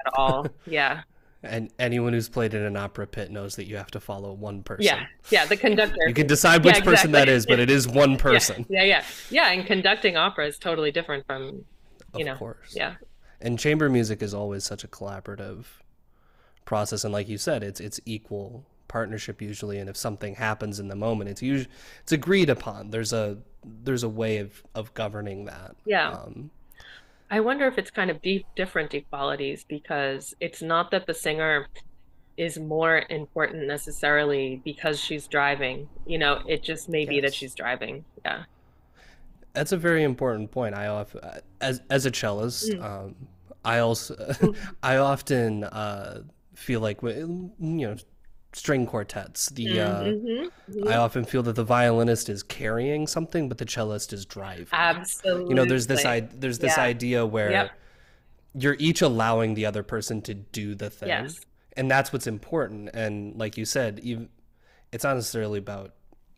at 0.07 0.13
all. 0.15 0.47
Yeah. 0.67 1.03
And 1.43 1.71
anyone 1.79 2.13
who's 2.13 2.29
played 2.29 2.53
in 2.53 2.63
an 2.63 2.77
opera 2.77 3.07
pit 3.07 3.31
knows 3.31 3.55
that 3.57 3.67
you 3.67 3.77
have 3.77 3.93
to 3.93 4.01
follow 4.01 4.33
one 4.33 4.65
person. 4.65 4.85
Yeah, 4.85 5.07
yeah, 5.31 5.47
the 5.47 5.57
conductor. 5.57 6.09
You 6.09 6.15
can 6.15 6.27
decide 6.27 6.65
which 6.65 6.75
yeah, 6.75 6.79
exactly. 6.79 6.95
person 6.95 7.13
that 7.13 7.29
is, 7.29 7.47
but 7.47 7.61
it 7.61 7.71
is 7.71 7.87
one 7.87 8.17
person. 8.17 8.67
Yeah, 8.69 8.83
yeah, 8.83 9.05
yeah, 9.31 9.47
yeah. 9.47 9.53
And 9.53 9.65
conducting 9.65 10.17
opera 10.17 10.47
is 10.47 10.59
totally 10.59 10.91
different 10.91 11.25
from, 11.27 11.65
you 12.15 12.21
of 12.21 12.27
know, 12.27 12.35
course. 12.35 12.75
Yeah. 12.77 12.97
And 13.41 13.57
chamber 13.57 13.89
music 13.89 14.21
is 14.21 14.35
always 14.35 14.65
such 14.65 14.83
a 14.83 14.89
collaborative 14.89 15.67
process, 16.65 17.05
and 17.05 17.13
like 17.13 17.29
you 17.29 17.39
said, 17.39 17.63
it's 17.63 17.79
it's 17.79 18.01
equal 18.05 18.67
partnership 18.89 19.41
usually. 19.41 19.79
And 19.79 19.89
if 19.89 19.97
something 19.97 20.35
happens 20.35 20.81
in 20.81 20.89
the 20.89 20.97
moment, 20.97 21.31
it's 21.31 21.43
usually 21.43 21.71
it's 22.03 22.13
agreed 22.13 22.51
upon. 22.51 22.91
There's 22.91 23.13
a 23.13 23.39
there's 23.85 24.03
a 24.03 24.09
way 24.09 24.39
of 24.39 24.65
of 24.75 24.93
governing 24.95 25.45
that. 25.45 25.77
Yeah. 25.85 26.11
Um, 26.11 26.51
I 27.31 27.41
wonder 27.41 27.67
if 27.67 27.79
it's 27.79 27.91
kind 27.91 28.11
of 28.11 28.23
deep, 28.23 28.47
different 28.57 28.95
equalities 28.95 29.65
because 29.69 30.35
it's 30.41 30.63
not 30.63 30.91
that 30.93 31.07
the 31.07 31.15
singer 31.15 31.67
is 32.39 32.59
more 32.59 33.05
important 33.11 33.67
necessarily 33.67 34.63
because 34.65 34.99
she's 34.99 35.27
driving. 35.27 35.89
You 36.07 36.19
know, 36.19 36.41
it 36.47 36.63
just 36.63 36.89
may 36.89 37.01
yes. 37.01 37.09
be 37.09 37.21
that 37.21 37.35
she's 37.35 37.55
driving. 37.55 38.05
Yeah. 38.25 38.45
That's 39.53 39.73
a 39.73 39.77
very 39.77 40.05
important 40.05 40.51
point. 40.51 40.75
I 40.75 40.87
often, 40.87 41.21
as 41.61 41.83
as 41.91 42.07
a 42.07 42.11
cellist, 42.11 42.71
mm. 42.71 42.83
um, 42.83 43.17
I 43.65 43.81
also 43.81 44.55
I 44.83 44.97
often 44.97 45.65
uh, 45.65 46.23
feel 46.55 46.81
like 46.81 47.03
you 47.03 47.51
know 47.59 47.97
string 48.59 48.87
quartets. 48.87 49.49
The 49.51 49.81
uh, 49.81 50.03
mm-hmm. 50.03 50.89
I 50.89 50.97
often 50.97 51.25
feel 51.25 51.43
that 51.45 51.55
the 51.55 51.65
violinist 51.65 52.29
is 52.29 52.43
carrying 52.43 53.07
something, 53.07 53.49
but 53.49 53.59
the 53.59 53.65
cellist 53.65 54.13
is 54.13 54.27
driving. 54.27 54.67
Absolutely. 54.73 55.49
You 55.49 55.55
know, 55.55 55.65
there's 55.65 55.87
this 55.87 56.05
I- 56.05 56.21
there's 56.21 56.59
this 56.59 56.77
yeah. 56.77 56.83
idea 56.83 57.27
where 57.27 57.51
yep. 57.51 57.71
you're 58.55 58.77
each 58.79 59.01
allowing 59.01 59.55
the 59.55 59.65
other 59.65 59.83
person 59.83 60.21
to 60.23 60.35
do 60.35 60.75
the 60.75 60.91
thing, 60.91 61.09
yes. 61.09 61.41
and 61.77 61.91
that's 61.91 62.13
what's 62.13 62.27
important. 62.27 62.91
And 62.95 63.39
like 63.39 63.57
you 63.57 63.65
said, 63.65 64.01
even 64.03 64.29
it's 64.93 65.05
not 65.05 65.15
necessarily 65.15 65.61
about 65.61 65.95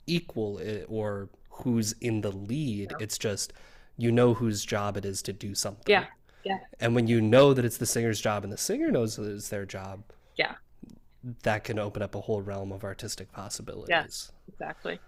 equal 0.07 0.61
eh, 0.63 0.83
or 0.87 1.31
who's 1.49 1.93
in 2.01 2.21
the 2.21 2.33
lead. 2.33 2.93
It's 3.01 3.17
just 3.17 3.55
you 3.97 4.13
know 4.13 4.35
whose 4.35 4.65
job 4.65 4.97
it 4.99 5.05
is 5.07 5.23
to 5.23 5.33
do 5.33 5.55
something. 5.55 5.85
Yeah. 5.87 6.05
Yeah. 6.45 6.59
And 6.81 6.95
when 6.95 7.07
you 7.07 7.21
know 7.21 7.53
that 7.53 7.65
it's 7.65 7.77
the 7.77 7.87
singer's 7.87 8.21
job 8.21 8.45
and 8.45 8.53
the 8.53 8.57
singer 8.59 8.91
knows 8.91 9.17
that 9.17 9.31
it's 9.31 9.49
their 9.49 9.67
job. 9.67 10.05
Yeah 10.37 10.55
that 11.43 11.65
can 11.65 11.79
open 11.79 12.03
up 12.03 12.15
a 12.15 12.21
whole 12.21 12.43
realm 12.43 12.73
of 12.73 12.85
artistic 12.85 13.33
possibilities. 13.33 13.91
Yes, 13.91 14.33
exactly. 14.49 14.99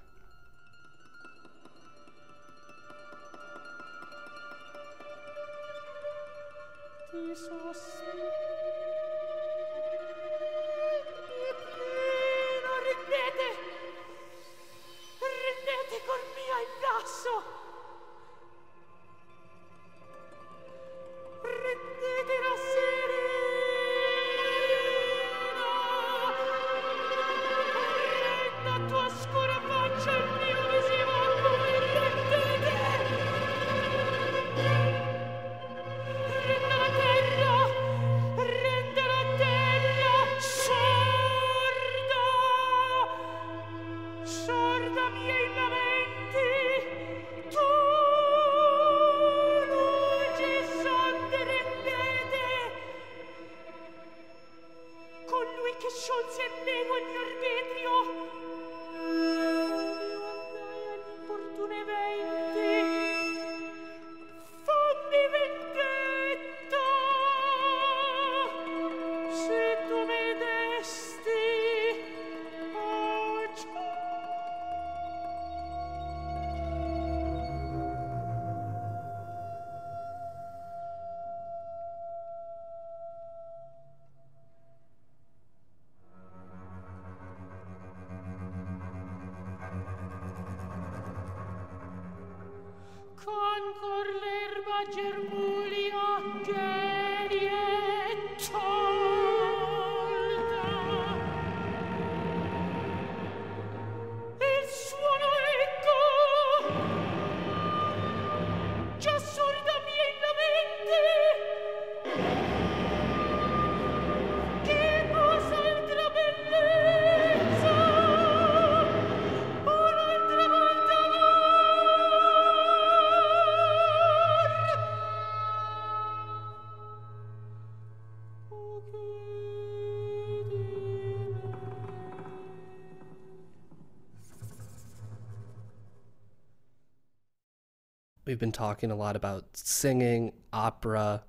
We've 138.33 138.39
been 138.39 138.51
talking 138.51 138.91
a 138.91 138.95
lot 138.95 139.15
about 139.15 139.45
singing, 139.53 140.33
opera. 140.55 141.23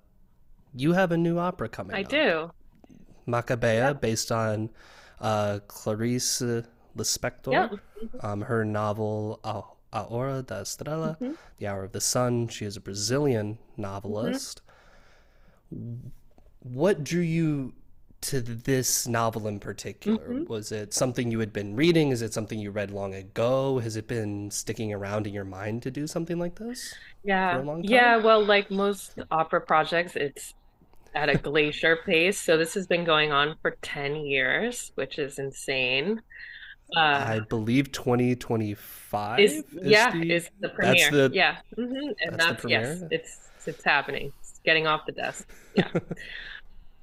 You 0.73 0.93
have 0.93 1.11
a 1.11 1.17
new 1.17 1.37
opera 1.37 1.67
coming 1.67 1.97
I 1.97 2.03
up. 2.03 2.07
do. 2.07 2.51
Macabea, 3.27 3.89
yep. 3.89 3.99
based 3.99 4.31
on 4.31 4.69
uh, 5.19 5.59
Clarice 5.67 6.41
Lispector. 6.95 7.77
Um, 8.21 8.39
her 8.39 8.63
novel 8.63 9.41
A 9.43 10.03
Hora 10.03 10.43
da 10.43 10.61
Estrela, 10.61 11.19
mm-hmm. 11.19 11.33
The 11.57 11.67
Hour 11.67 11.83
of 11.83 11.91
the 11.91 11.99
Sun. 11.99 12.47
She 12.47 12.63
is 12.63 12.77
a 12.77 12.79
Brazilian 12.79 13.57
novelist. 13.75 14.61
Mm-hmm. 15.75 16.07
What 16.59 17.03
drew 17.03 17.21
you 17.21 17.73
to 18.23 18.41
this 18.41 19.07
novel 19.07 19.47
in 19.47 19.59
particular? 19.59 20.19
Mm-hmm. 20.19 20.51
Was 20.51 20.71
it 20.71 20.93
something 20.93 21.31
you 21.31 21.39
had 21.39 21.53
been 21.53 21.75
reading? 21.75 22.09
Is 22.09 22.21
it 22.21 22.33
something 22.33 22.59
you 22.59 22.71
read 22.71 22.91
long 22.91 23.13
ago? 23.13 23.79
Has 23.79 23.95
it 23.95 24.07
been 24.07 24.49
sticking 24.51 24.93
around 24.93 25.27
in 25.27 25.33
your 25.33 25.45
mind 25.45 25.83
to 25.83 25.91
do 25.91 26.07
something 26.07 26.39
like 26.39 26.55
this? 26.55 26.95
Yeah. 27.23 27.61
Yeah. 27.81 28.17
Well, 28.17 28.43
like 28.43 28.71
most 28.71 29.19
opera 29.31 29.61
projects, 29.61 30.15
it's 30.15 30.53
at 31.15 31.29
a 31.29 31.37
glacier 31.37 31.97
pace. 32.05 32.39
So 32.39 32.57
this 32.57 32.73
has 32.73 32.87
been 32.87 33.03
going 33.03 33.31
on 33.31 33.55
for 33.61 33.71
10 33.81 34.15
years, 34.15 34.91
which 34.95 35.19
is 35.19 35.39
insane. 35.39 36.21
Uh, 36.95 36.99
I 36.99 37.39
believe 37.49 37.91
2025 37.91 39.39
is, 39.39 39.51
is 39.53 39.63
yeah 39.81 40.11
the, 40.11 40.31
is 40.31 40.49
the 40.59 40.69
premiere. 40.69 41.09
The, 41.09 41.31
yeah, 41.33 41.57
mm-hmm. 41.75 42.11
and 42.21 42.39
that's, 42.39 42.61
that's 42.61 42.65
yes, 42.65 43.03
it's 43.09 43.49
it's 43.65 43.83
happening. 43.83 44.31
It's 44.39 44.59
getting 44.63 44.85
off 44.85 45.05
the 45.07 45.11
desk. 45.11 45.49
Yeah. 45.75 45.89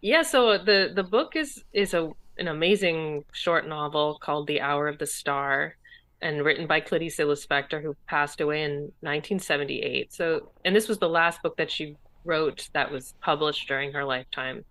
Yeah, 0.01 0.23
so 0.23 0.57
the 0.57 0.93
the 0.95 1.03
book 1.03 1.37
is 1.37 1.63
is 1.73 1.95
a 1.95 2.11
an 2.39 2.49
amazing 2.49 3.25
short 3.33 3.69
novel 3.69 4.19
called 4.21 4.47
The 4.47 4.61
Hour 4.63 4.89
of 4.89 4.99
the 4.99 5.07
Star 5.07 5.77
and 6.23 6.43
written 6.45 6.67
by 6.67 6.81
Clarice 6.81 7.19
Lispector 7.19 7.83
who 7.83 7.95
passed 8.07 8.41
away 8.41 8.63
in 8.63 8.93
1978. 9.01 10.13
So 10.13 10.51
and 10.65 10.75
this 10.75 10.89
was 10.89 10.99
the 10.99 11.09
last 11.09 11.43
book 11.43 11.57
that 11.59 11.71
she 11.71 11.97
wrote 12.25 12.69
that 12.73 12.91
was 12.91 13.15
published 13.21 13.69
during 13.69 13.93
her 13.93 14.05
lifetime. 14.05 14.65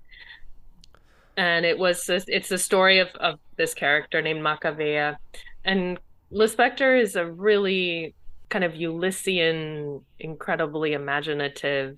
And 1.38 1.66
it 1.66 1.78
was 1.78 2.10
it's 2.10 2.50
the 2.50 2.58
story 2.58 3.00
of 3.00 3.10
of 3.20 3.40
this 3.56 3.74
character 3.74 4.22
named 4.22 4.42
Macabea 4.42 5.18
and 5.64 6.00
Lispector 6.32 7.02
is 7.02 7.16
a 7.16 7.26
really 7.26 8.16
kind 8.50 8.64
of 8.64 8.74
Ulyssian 8.74 10.02
incredibly 10.20 10.94
imaginative 10.94 11.98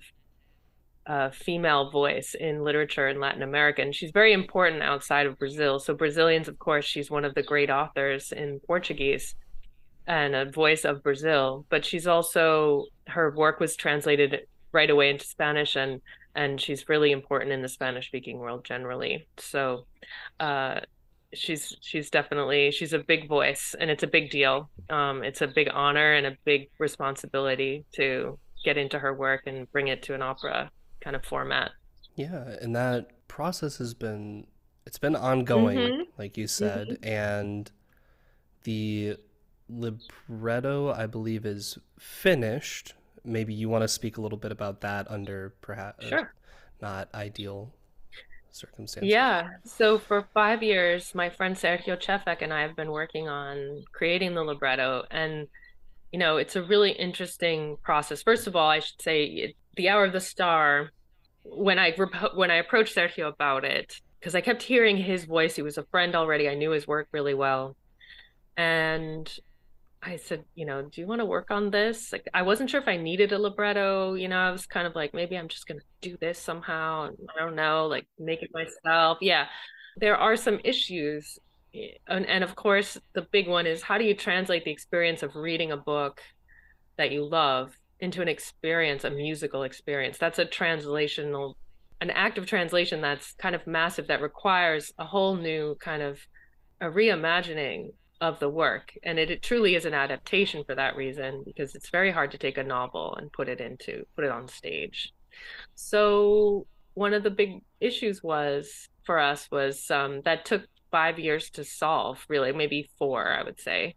female 1.30 1.90
voice 1.90 2.34
in 2.38 2.62
literature 2.62 3.08
in 3.08 3.20
Latin 3.20 3.42
America. 3.42 3.82
And 3.82 3.94
she's 3.94 4.10
very 4.10 4.32
important 4.32 4.82
outside 4.82 5.26
of 5.26 5.38
Brazil. 5.38 5.78
So, 5.78 5.94
Brazilians, 5.94 6.48
of 6.48 6.58
course, 6.58 6.84
she's 6.84 7.10
one 7.10 7.24
of 7.24 7.34
the 7.34 7.42
great 7.42 7.70
authors 7.70 8.32
in 8.32 8.60
Portuguese 8.66 9.34
and 10.06 10.34
a 10.34 10.50
voice 10.50 10.84
of 10.84 11.02
Brazil. 11.02 11.66
But 11.68 11.84
she's 11.84 12.06
also, 12.06 12.86
her 13.08 13.30
work 13.30 13.60
was 13.60 13.76
translated 13.76 14.46
right 14.72 14.90
away 14.90 15.10
into 15.10 15.26
Spanish 15.26 15.76
and 15.76 16.00
and 16.34 16.58
she's 16.58 16.88
really 16.88 17.12
important 17.12 17.52
in 17.52 17.60
the 17.60 17.68
Spanish 17.68 18.06
speaking 18.06 18.38
world 18.38 18.64
generally. 18.64 19.26
So, 19.36 19.84
uh, 20.40 20.80
she's 21.34 21.76
she's 21.80 22.10
definitely 22.10 22.70
she's 22.70 22.92
a 22.92 22.98
big 22.98 23.28
voice 23.28 23.74
and 23.80 23.90
it's 23.90 24.02
a 24.02 24.06
big 24.06 24.30
deal 24.30 24.68
um, 24.90 25.22
it's 25.22 25.40
a 25.40 25.46
big 25.46 25.68
honor 25.72 26.12
and 26.12 26.26
a 26.26 26.36
big 26.44 26.68
responsibility 26.78 27.84
to 27.92 28.38
get 28.64 28.76
into 28.76 28.98
her 28.98 29.14
work 29.14 29.42
and 29.46 29.70
bring 29.72 29.88
it 29.88 30.02
to 30.02 30.14
an 30.14 30.22
opera 30.22 30.70
kind 31.02 31.16
of 31.16 31.24
format 31.24 31.72
yeah 32.16 32.56
and 32.60 32.74
that 32.74 33.10
process 33.28 33.78
has 33.78 33.94
been 33.94 34.46
it's 34.86 34.98
been 34.98 35.16
ongoing 35.16 35.78
mm-hmm. 35.78 36.02
like 36.18 36.36
you 36.36 36.46
said 36.46 36.88
mm-hmm. 36.88 37.08
and 37.08 37.70
the 38.64 39.16
libretto 39.68 40.92
i 40.92 41.06
believe 41.06 41.46
is 41.46 41.78
finished 41.98 42.94
maybe 43.24 43.54
you 43.54 43.68
want 43.68 43.82
to 43.82 43.88
speak 43.88 44.16
a 44.16 44.20
little 44.20 44.38
bit 44.38 44.52
about 44.52 44.80
that 44.80 45.10
under 45.10 45.54
perhaps 45.60 46.06
sure. 46.06 46.32
not 46.80 47.08
ideal 47.14 47.72
circumstances? 48.52 49.10
Yeah. 49.10 49.48
So 49.64 49.98
for 49.98 50.28
five 50.34 50.62
years, 50.62 51.14
my 51.14 51.30
friend 51.30 51.56
Sergio 51.56 51.98
Chejfec 52.00 52.38
and 52.40 52.52
I 52.52 52.62
have 52.62 52.76
been 52.76 52.90
working 52.90 53.28
on 53.28 53.84
creating 53.92 54.34
the 54.34 54.42
libretto. 54.42 55.04
And, 55.10 55.48
you 56.12 56.18
know, 56.18 56.36
it's 56.36 56.56
a 56.56 56.62
really 56.62 56.92
interesting 56.92 57.78
process. 57.82 58.22
First 58.22 58.46
of 58.46 58.54
all, 58.54 58.68
I 58.68 58.80
should 58.80 59.00
say 59.00 59.24
it, 59.24 59.56
the 59.76 59.88
hour 59.88 60.04
of 60.04 60.12
the 60.12 60.20
star, 60.20 60.90
when 61.44 61.78
I 61.78 61.92
when 62.34 62.50
I 62.50 62.56
approached 62.56 62.96
Sergio 62.96 63.28
about 63.28 63.64
it, 63.64 64.00
because 64.22 64.34
I 64.36 64.40
kept 64.40 64.62
hearing 64.62 64.96
his 64.96 65.24
voice. 65.24 65.56
He 65.56 65.62
was 65.62 65.78
a 65.78 65.84
friend 65.90 66.14
already. 66.14 66.48
I 66.48 66.54
knew 66.54 66.70
his 66.70 66.86
work 66.86 67.08
really 67.10 67.34
well. 67.34 67.76
And 68.56 69.28
I 70.00 70.16
said, 70.16 70.44
you 70.54 70.64
know, 70.64 70.82
do 70.82 71.00
you 71.00 71.08
want 71.08 71.20
to 71.20 71.24
work 71.24 71.50
on 71.50 71.70
this? 71.70 72.12
Like, 72.12 72.28
I 72.32 72.42
wasn't 72.42 72.70
sure 72.70 72.80
if 72.80 72.86
I 72.86 72.96
needed 72.96 73.32
a 73.32 73.38
libretto. 73.38 74.14
You 74.14 74.28
know, 74.28 74.38
I 74.38 74.52
was 74.52 74.66
kind 74.66 74.86
of 74.86 74.94
like, 74.94 75.12
maybe 75.12 75.36
I'm 75.36 75.48
just 75.48 75.66
going 75.66 75.80
to 75.80 75.86
do 76.00 76.16
this 76.20 76.38
somehow. 76.38 77.10
I 77.36 77.40
don't 77.40 77.56
know, 77.56 77.86
like 77.86 78.06
make 78.18 78.42
it 78.42 78.50
myself. 78.54 79.18
Yeah. 79.20 79.46
There 79.96 80.16
are 80.16 80.36
some 80.36 80.60
issues. 80.62 81.38
Eh, 81.74 81.88
and, 82.06 82.24
and 82.26 82.44
of 82.44 82.54
course, 82.54 82.98
the 83.14 83.22
big 83.32 83.48
one 83.48 83.66
is 83.66 83.82
how 83.82 83.98
do 83.98 84.04
you 84.04 84.14
translate 84.14 84.64
the 84.64 84.70
experience 84.70 85.24
of 85.24 85.34
reading 85.34 85.72
a 85.72 85.76
book 85.76 86.20
that 86.96 87.10
you 87.10 87.24
love 87.24 87.76
into 88.02 88.20
an 88.20 88.28
experience, 88.28 89.04
a 89.04 89.10
musical 89.10 89.62
experience? 89.62 90.18
That's 90.18 90.38
a 90.38 90.44
translational, 90.44 91.54
an 92.02 92.10
act 92.10 92.36
of 92.36 92.46
translation 92.46 93.00
that's 93.00 93.32
kind 93.32 93.54
of 93.54 93.66
massive 93.66 94.08
that 94.08 94.20
requires 94.20 94.92
a 94.98 95.06
whole 95.06 95.36
new 95.36 95.76
kind 95.80 96.02
of 96.02 96.18
a 96.82 96.86
reimagining 96.86 97.92
of 98.20 98.38
the 98.38 98.50
work. 98.50 98.92
And 99.02 99.18
it, 99.18 99.30
it, 99.30 99.42
truly 99.42 99.74
is 99.74 99.86
an 99.86 99.94
adaptation 99.94 100.64
for 100.64 100.74
that 100.74 100.96
reason 100.96 101.42
because 101.46 101.74
it's 101.74 101.88
very 101.88 102.10
hard 102.10 102.30
to 102.32 102.38
take 102.38 102.58
a 102.58 102.62
novel 102.62 103.16
and 103.16 103.32
put 103.32 103.48
it 103.48 103.60
into 103.60 104.04
put 104.14 104.26
it 104.26 104.30
on 104.30 104.46
stage. 104.48 105.14
So 105.74 106.66
one 106.94 107.14
of 107.14 107.22
the 107.22 107.30
big 107.30 107.62
issues 107.80 108.22
was 108.22 108.88
for 109.04 109.18
us 109.18 109.50
was 109.50 109.90
um, 109.90 110.20
that 110.24 110.44
took 110.44 110.62
five 110.92 111.18
years 111.18 111.50
to 111.50 111.64
solve 111.64 112.24
really 112.28 112.52
maybe 112.52 112.90
four 112.98 113.32
i 113.32 113.42
would 113.42 113.58
say 113.58 113.94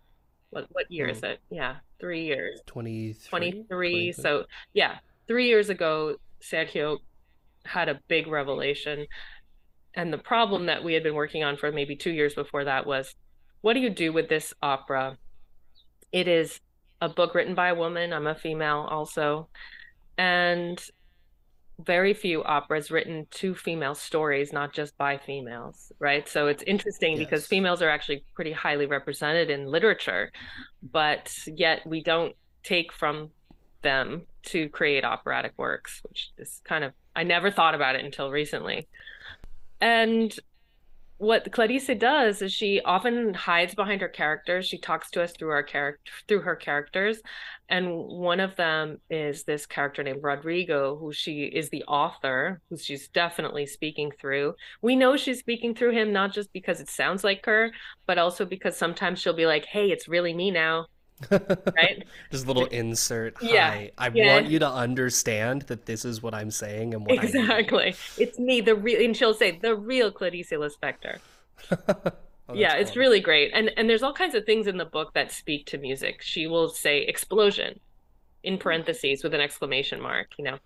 what 0.56 0.68
what 0.72 0.92
year 0.92 1.08
is 1.08 1.20
hmm. 1.20 1.26
it 1.26 1.40
yeah 1.50 1.76
three 2.00 2.26
years 2.26 2.60
23 2.66 3.30
23 3.30 4.12
so 4.12 4.46
yeah 4.74 4.98
three 5.28 5.48
years 5.48 5.70
ago 5.70 6.16
sergio 6.42 6.98
had 7.66 7.90
a 7.90 8.00
big 8.08 8.28
revelation 8.28 9.06
and 9.96 10.12
the 10.12 10.18
problem 10.18 10.66
that 10.68 10.84
we 10.84 10.94
had 10.94 11.04
been 11.04 11.16
working 11.16 11.44
on 11.44 11.58
for 11.58 11.72
maybe 11.72 11.96
two 11.96 12.12
years 12.12 12.34
before 12.34 12.64
that 12.66 12.86
was 12.86 13.16
what 13.66 13.74
do 13.74 13.80
you 13.80 13.90
do 13.90 14.14
with 14.14 14.30
this 14.30 14.54
opera? 14.62 15.18
It 16.12 16.28
is 16.28 16.60
a 17.02 17.10
book 17.10 17.34
written 17.34 17.56
by 17.56 17.70
a 17.70 17.76
woman. 17.76 18.14
I'm 18.14 18.28
a 18.28 18.36
female 18.36 18.88
also. 18.88 19.48
And 20.20 20.80
very 21.84 22.14
few 22.14 22.44
operas 22.44 22.90
written 22.90 23.28
to 23.32 23.54
female 23.54 23.96
stories, 23.96 24.54
not 24.54 24.74
just 24.74 24.98
by 24.98 25.18
females, 25.18 25.92
right? 26.00 26.28
So 26.28 26.48
it's 26.48 26.64
interesting 26.64 27.18
yes. 27.18 27.20
because 27.20 27.48
females 27.48 27.82
are 27.82 27.90
actually 27.90 28.24
pretty 28.34 28.52
highly 28.52 28.86
represented 28.86 29.50
in 29.50 29.68
literature, 29.68 30.32
but 30.92 31.34
yet 31.48 31.86
we 31.86 32.02
don't 32.02 32.36
take 32.64 32.94
from 32.94 33.30
them 33.82 34.24
to 34.44 34.70
create 34.70 35.04
operatic 35.04 35.54
works, 35.58 36.02
which 36.04 36.32
is 36.38 36.62
kind 36.64 36.84
of, 36.84 36.94
I 37.16 37.24
never 37.24 37.52
thought 37.52 37.76
about 37.76 37.96
it 37.96 38.06
until 38.06 38.32
recently. 38.32 38.88
And 39.82 40.36
what 41.18 41.50
Clarice 41.52 41.90
does 41.98 42.42
is 42.42 42.52
she 42.52 42.82
often 42.82 43.34
hides 43.34 43.74
behind 43.74 44.02
her 44.02 44.10
characters. 44.10 44.68
She 44.68 44.78
talks 44.78 45.10
to 45.12 45.24
us 45.24 45.32
through 45.32 45.52
our 45.52 45.64
character 45.64 46.12
through 46.28 46.42
her 46.42 46.56
characters. 46.56 47.22
And 47.70 47.90
one 47.90 48.40
of 48.40 48.56
them 48.58 49.00
is 49.10 49.44
this 49.44 49.66
character 49.66 50.04
named 50.04 50.24
Rodrigo, 50.24 50.98
who 50.98 51.14
she 51.14 51.44
is 51.46 51.70
the 51.70 51.84
author, 51.84 52.62
who 52.70 52.78
she's 52.78 53.08
definitely 53.08 53.66
speaking 53.66 54.12
through. 54.20 54.56
We 54.82 54.96
know 54.96 55.16
she's 55.16 55.40
speaking 55.40 55.74
through 55.74 55.92
him 55.92 56.12
not 56.12 56.34
just 56.34 56.52
because 56.52 56.82
it 56.82 56.90
sounds 56.90 57.24
like 57.24 57.46
her, 57.46 57.72
but 58.06 58.18
also 58.18 58.46
because 58.46 58.76
sometimes 58.78 59.20
she'll 59.20 59.34
be 59.34 59.46
like, 59.46 59.66
Hey, 59.66 59.92
it's 59.92 60.08
really 60.10 60.34
me 60.34 60.52
now 60.52 60.88
right? 61.32 62.04
Just 62.32 62.46
a 62.46 62.48
little 62.48 62.66
insert. 62.66 63.42
Yeah. 63.42 63.72
Hi. 63.72 63.92
I 63.98 64.12
yeah. 64.14 64.34
want 64.34 64.48
you 64.48 64.60
to 64.60 64.70
understand 64.70 65.64
that 65.64 65.86
this 65.86 66.06
is 66.06 66.22
what 66.22 66.34
I'm 66.34 66.52
saying 66.52 66.94
and 66.94 67.06
what 67.06 67.24
exactly. 67.24 67.96
It's 68.18 68.38
me, 68.40 68.62
the 68.62 68.76
real, 68.76 69.04
and 69.04 69.16
she'll 69.16 69.34
say 69.34 69.58
the 69.58 69.76
real 69.76 70.12
Clarice 70.12 70.52
Lispector. 70.52 71.20
oh, 71.90 72.54
yeah, 72.54 72.76
it's 72.76 72.96
really 72.96 73.20
great, 73.20 73.52
and 73.54 73.72
and 73.78 73.90
there's 73.90 74.04
all 74.04 74.14
kinds 74.14 74.36
of 74.36 74.46
things 74.46 74.68
in 74.68 74.78
the 74.78 74.86
book 74.86 75.14
that 75.14 75.32
speak 75.32 75.66
to 75.68 75.78
music. 75.78 76.22
She 76.22 76.48
will 76.48 76.70
say 76.70 77.04
explosion, 77.04 77.80
in 78.44 78.58
parentheses 78.58 79.24
with 79.24 79.34
an 79.34 79.42
exclamation 79.42 80.00
mark. 80.00 80.28
You 80.38 80.46
know, 80.46 80.60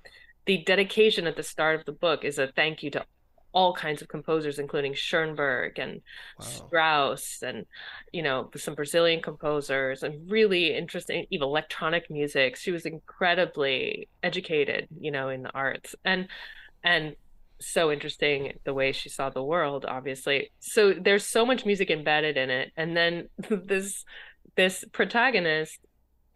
the 0.45 0.57
dedication 0.63 1.25
at 1.25 1.35
the 1.35 1.43
start 1.43 1.79
of 1.79 1.85
the 1.85 1.91
book 1.91 2.23
is 2.23 2.37
a 2.37 2.47
thank 2.47 2.83
you 2.83 2.91
to 2.91 3.05
all 3.51 3.73
kinds 3.73 4.01
of 4.01 4.07
composers, 4.07 4.59
including 4.59 4.93
Schoenberg 4.93 5.79
and 5.79 6.01
wow. 6.39 6.45
Strauss, 6.45 7.41
and 7.41 7.65
you 8.11 8.21
know 8.21 8.49
some 8.55 8.75
Brazilian 8.75 9.21
composers, 9.21 10.03
and 10.03 10.29
really 10.29 10.75
interesting, 10.75 11.25
even 11.29 11.47
electronic 11.47 12.09
music. 12.09 12.55
She 12.55 12.71
was 12.71 12.85
incredibly 12.85 14.07
educated, 14.21 14.87
you 14.99 15.11
know, 15.11 15.29
in 15.29 15.43
the 15.43 15.51
arts, 15.51 15.95
and 16.05 16.27
and 16.83 17.15
so 17.61 17.91
interesting 17.91 18.53
the 18.63 18.73
way 18.73 18.91
she 18.91 19.09
saw 19.09 19.29
the 19.29 19.43
world. 19.43 19.85
Obviously, 19.87 20.51
so 20.59 20.93
there's 20.93 21.25
so 21.25 21.45
much 21.45 21.65
music 21.65 21.89
embedded 21.89 22.37
in 22.37 22.49
it, 22.49 22.71
and 22.77 22.95
then 22.95 23.29
this 23.49 24.05
this 24.55 24.83
protagonist 24.91 25.79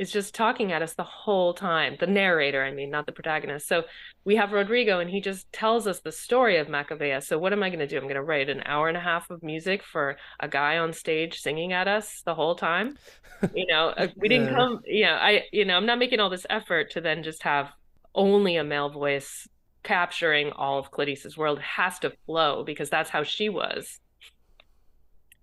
is 0.04 0.12
just 0.12 0.36
talking 0.36 0.74
at 0.74 0.82
us 0.82 0.94
the 0.94 1.04
whole 1.04 1.54
time. 1.54 1.96
The 1.98 2.08
narrator, 2.08 2.62
I 2.64 2.72
mean, 2.72 2.92
not 2.92 3.06
the 3.06 3.14
protagonist. 3.14 3.68
So 3.68 3.84
we 4.26 4.36
have 4.36 4.52
Rodrigo 4.52 5.00
and 5.00 5.10
he 5.10 5.22
just 5.22 5.52
tells 5.54 5.88
us 5.88 6.02
the 6.02 6.12
story 6.12 6.58
of 6.58 6.68
Macabea. 6.68 7.24
So 7.24 7.40
what 7.40 7.54
am 7.54 7.64
I 7.64 7.70
going 7.70 7.80
to 7.80 7.88
do? 7.88 7.96
I'm 7.96 8.04
going 8.04 8.16
to 8.16 8.22
write 8.22 8.50
an 8.50 8.62
hour 8.66 8.90
and 8.90 8.98
a 8.98 9.00
half 9.00 9.30
of 9.30 9.42
music 9.42 9.82
for 9.82 10.18
a 10.42 10.50
guy 10.50 10.78
on 10.78 10.92
stage 10.92 11.40
singing 11.40 11.72
at 11.72 11.88
us 11.88 12.22
the 12.26 12.36
whole 12.36 12.56
time. 12.56 12.98
You 13.54 13.68
know, 13.68 13.90
uh, 13.90 14.08
we 14.16 14.30
didn't 14.30 14.48
yeah. 14.48 14.56
come, 14.56 14.80
you 14.86 15.04
know, 15.04 15.16
I, 15.16 15.44
you 15.52 15.66
know, 15.66 15.76
I'm 15.76 15.86
not 15.86 16.00
making 16.00 16.22
all 16.22 16.30
this 16.30 16.46
effort 16.50 16.92
to 16.92 17.02
then 17.02 17.24
just 17.24 17.44
have 17.44 17.72
only 18.16 18.56
a 18.56 18.64
male 18.64 18.90
voice 18.90 19.50
capturing 19.84 20.54
all 20.54 20.80
of 20.80 20.92
Clarice's 20.92 21.38
world. 21.38 21.58
It 21.58 21.66
has 21.66 22.00
to 22.00 22.14
flow 22.26 22.64
because 22.64 22.90
that's 22.90 23.10
how 23.10 23.24
she 23.24 23.50
was. 23.50 24.00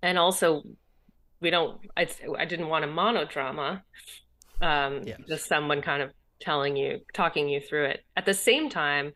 And 0.01 0.17
also, 0.17 0.63
we 1.43 1.51
don't, 1.51 1.79
I, 1.95 2.09
I 2.39 2.47
didn't 2.47 2.69
want 2.69 2.87
a 2.87 2.89
monodrama 2.89 3.83
um, 4.61 5.03
yes. 5.05 5.19
just 5.29 5.47
someone 5.47 5.83
kind 5.83 6.03
of 6.03 6.11
telling 6.41 6.77
you, 6.77 7.01
talking 7.13 7.49
you 7.49 7.61
through 7.61 7.87
it. 7.87 8.05
At 8.17 8.27
the 8.27 8.35
same 8.35 8.71
time, 8.71 9.13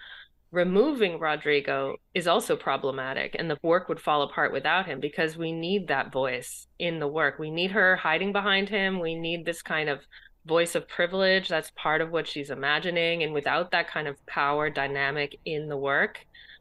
removing 0.50 1.18
Rodrigo 1.18 1.96
is 2.14 2.28
also 2.28 2.56
problematic, 2.56 3.34
and 3.38 3.50
the 3.50 3.58
work 3.62 3.88
would 3.88 4.00
fall 4.00 4.22
apart 4.22 4.52
without 4.52 4.86
him 4.86 5.00
because 5.00 5.36
we 5.36 5.52
need 5.52 5.88
that 5.88 6.12
voice 6.12 6.66
in 6.78 7.00
the 7.00 7.08
work. 7.08 7.38
We 7.38 7.50
need 7.50 7.72
her 7.72 7.96
hiding 7.96 8.32
behind 8.32 8.68
him. 8.68 9.00
We 9.00 9.14
need 9.14 9.44
this 9.44 9.62
kind 9.62 9.88
of 9.88 10.00
voice 10.46 10.74
of 10.74 10.88
privilege. 10.88 11.48
That's 11.48 11.72
part 11.72 12.00
of 12.00 12.10
what 12.10 12.28
she's 12.28 12.50
imagining. 12.50 13.22
And 13.22 13.32
without 13.32 13.70
that 13.72 13.90
kind 13.90 14.06
of 14.06 14.24
power 14.26 14.70
dynamic 14.70 15.38
in 15.44 15.68
the 15.68 15.76
work, 15.76 16.18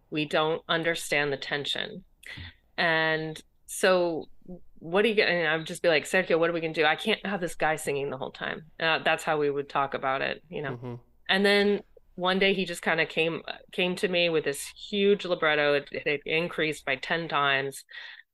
we 0.10 0.26
don't 0.26 0.62
understand 0.70 1.32
the 1.32 1.38
tension. 1.38 2.04
And 2.78 3.42
so 3.66 4.28
what 4.84 5.06
are 5.06 5.08
you 5.08 5.16
going 5.16 5.46
I 5.46 5.56
would 5.56 5.66
just 5.66 5.82
be 5.82 5.88
like, 5.88 6.04
Sergio, 6.04 6.38
what 6.38 6.50
are 6.50 6.54
we 6.54 6.60
going 6.60 6.74
to 6.74 6.82
do? 6.82 6.86
I 6.86 6.98
can't 6.98 7.26
have 7.26 7.40
this 7.40 7.56
guy 7.56 7.78
singing 7.78 8.10
the 8.10 8.18
whole 8.18 8.32
time. 8.32 8.64
Uh, 8.80 9.00
that's 9.00 9.24
how 9.24 9.38
we 9.38 9.50
would 9.50 9.70
talk 9.70 9.94
about 9.94 10.22
it, 10.22 10.44
you 10.50 10.62
know? 10.62 10.72
Mm-hmm. 10.72 10.96
And 11.30 11.46
then 11.46 11.82
one 12.16 12.38
day 12.38 12.54
he 12.54 12.66
just 12.66 12.82
kind 12.82 13.00
of 13.00 13.08
came, 13.08 13.44
came 13.72 13.96
to 13.96 14.10
me 14.10 14.30
with 14.30 14.44
this 14.44 14.62
huge 14.90 15.24
libretto. 15.24 15.76
It, 15.76 15.88
it 15.92 16.22
increased 16.26 16.86
by 16.86 16.98
10 16.98 17.30
times 17.30 17.86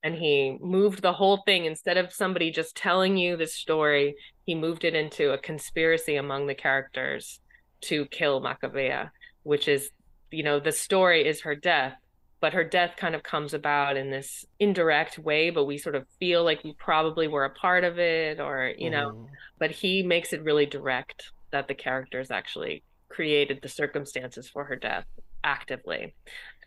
and 0.03 0.15
he 0.15 0.57
moved 0.59 1.01
the 1.01 1.13
whole 1.13 1.43
thing 1.45 1.65
instead 1.65 1.97
of 1.97 2.13
somebody 2.13 2.51
just 2.51 2.75
telling 2.75 3.17
you 3.17 3.37
the 3.37 3.47
story 3.47 4.15
he 4.45 4.55
moved 4.55 4.85
it 4.85 4.95
into 4.95 5.31
a 5.31 5.37
conspiracy 5.37 6.15
among 6.15 6.47
the 6.47 6.55
characters 6.55 7.39
to 7.81 8.05
kill 8.05 8.41
macabea 8.41 9.09
which 9.43 9.67
is 9.67 9.89
you 10.31 10.43
know 10.43 10.59
the 10.59 10.71
story 10.71 11.27
is 11.27 11.41
her 11.41 11.55
death 11.55 11.95
but 12.41 12.53
her 12.53 12.63
death 12.63 12.93
kind 12.97 13.15
of 13.15 13.23
comes 13.23 13.53
about 13.53 13.97
in 13.97 14.09
this 14.09 14.45
indirect 14.59 15.17
way 15.19 15.49
but 15.49 15.65
we 15.65 15.77
sort 15.77 15.95
of 15.95 16.05
feel 16.19 16.43
like 16.43 16.63
we 16.63 16.73
probably 16.73 17.27
were 17.27 17.45
a 17.45 17.49
part 17.49 17.83
of 17.83 17.99
it 17.99 18.39
or 18.39 18.73
you 18.77 18.89
know 18.89 19.11
mm. 19.11 19.27
but 19.57 19.71
he 19.71 20.03
makes 20.03 20.33
it 20.33 20.43
really 20.43 20.65
direct 20.65 21.31
that 21.51 21.67
the 21.67 21.73
characters 21.73 22.31
actually 22.31 22.83
created 23.09 23.59
the 23.61 23.69
circumstances 23.69 24.47
for 24.47 24.63
her 24.63 24.75
death 24.75 25.05
actively 25.43 26.13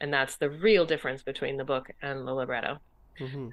and 0.01 0.13
that's 0.13 0.37
the 0.37 0.51
real 0.51 0.85
difference 0.85 1.23
between 1.23 1.57
the 1.57 1.65
book 1.65 1.91
and 2.03 2.27
the 2.27 2.33
libretto 2.33 2.79
mm-hmm. 3.21 3.49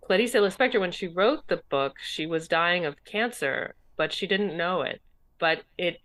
clarice 0.00 0.34
lispector 0.34 0.80
when 0.80 0.92
she 0.92 1.08
wrote 1.08 1.46
the 1.48 1.62
book 1.68 1.94
she 2.02 2.26
was 2.26 2.48
dying 2.48 2.84
of 2.86 2.94
cancer 3.04 3.74
but 3.96 4.12
she 4.12 4.26
didn't 4.26 4.56
know 4.56 4.82
it 4.82 5.00
but 5.38 5.62
it 5.78 5.98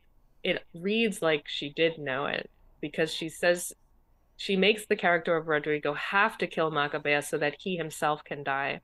it 0.44 0.64
reads 0.74 1.22
like 1.22 1.44
she 1.48 1.70
did 1.70 1.98
know 1.98 2.26
it 2.26 2.50
because 2.82 3.12
she 3.12 3.28
says 3.28 3.74
she 4.38 4.56
makes 4.56 4.86
the 4.86 4.96
character 4.96 5.36
of 5.36 5.48
Rodrigo 5.48 5.94
have 5.96 6.38
to 6.38 6.48
kill 6.48 6.72
Macabea 6.72 7.24
so 7.24 7.38
that 7.40 7.56
he 7.60 7.76
himself 7.76 8.24
can 8.24 8.44
die. 8.44 8.82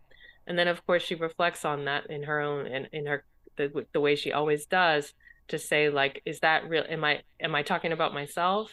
And 0.47 0.57
then 0.57 0.67
of 0.67 0.85
course 0.85 1.03
she 1.03 1.15
reflects 1.15 1.63
on 1.63 1.85
that 1.85 2.09
in 2.09 2.23
her 2.23 2.41
own 2.41 2.65
in, 2.65 2.87
in 2.91 3.05
her 3.05 3.23
the, 3.55 3.85
the 3.93 4.01
way 4.01 4.15
she 4.15 4.31
always 4.31 4.65
does 4.65 5.13
to 5.47 5.59
say 5.59 5.89
like 5.89 6.21
is 6.25 6.39
that 6.39 6.67
real 6.67 6.83
am 6.89 7.03
I 7.03 7.21
am 7.39 7.53
I 7.53 7.61
talking 7.61 7.91
about 7.91 8.13
myself? 8.13 8.71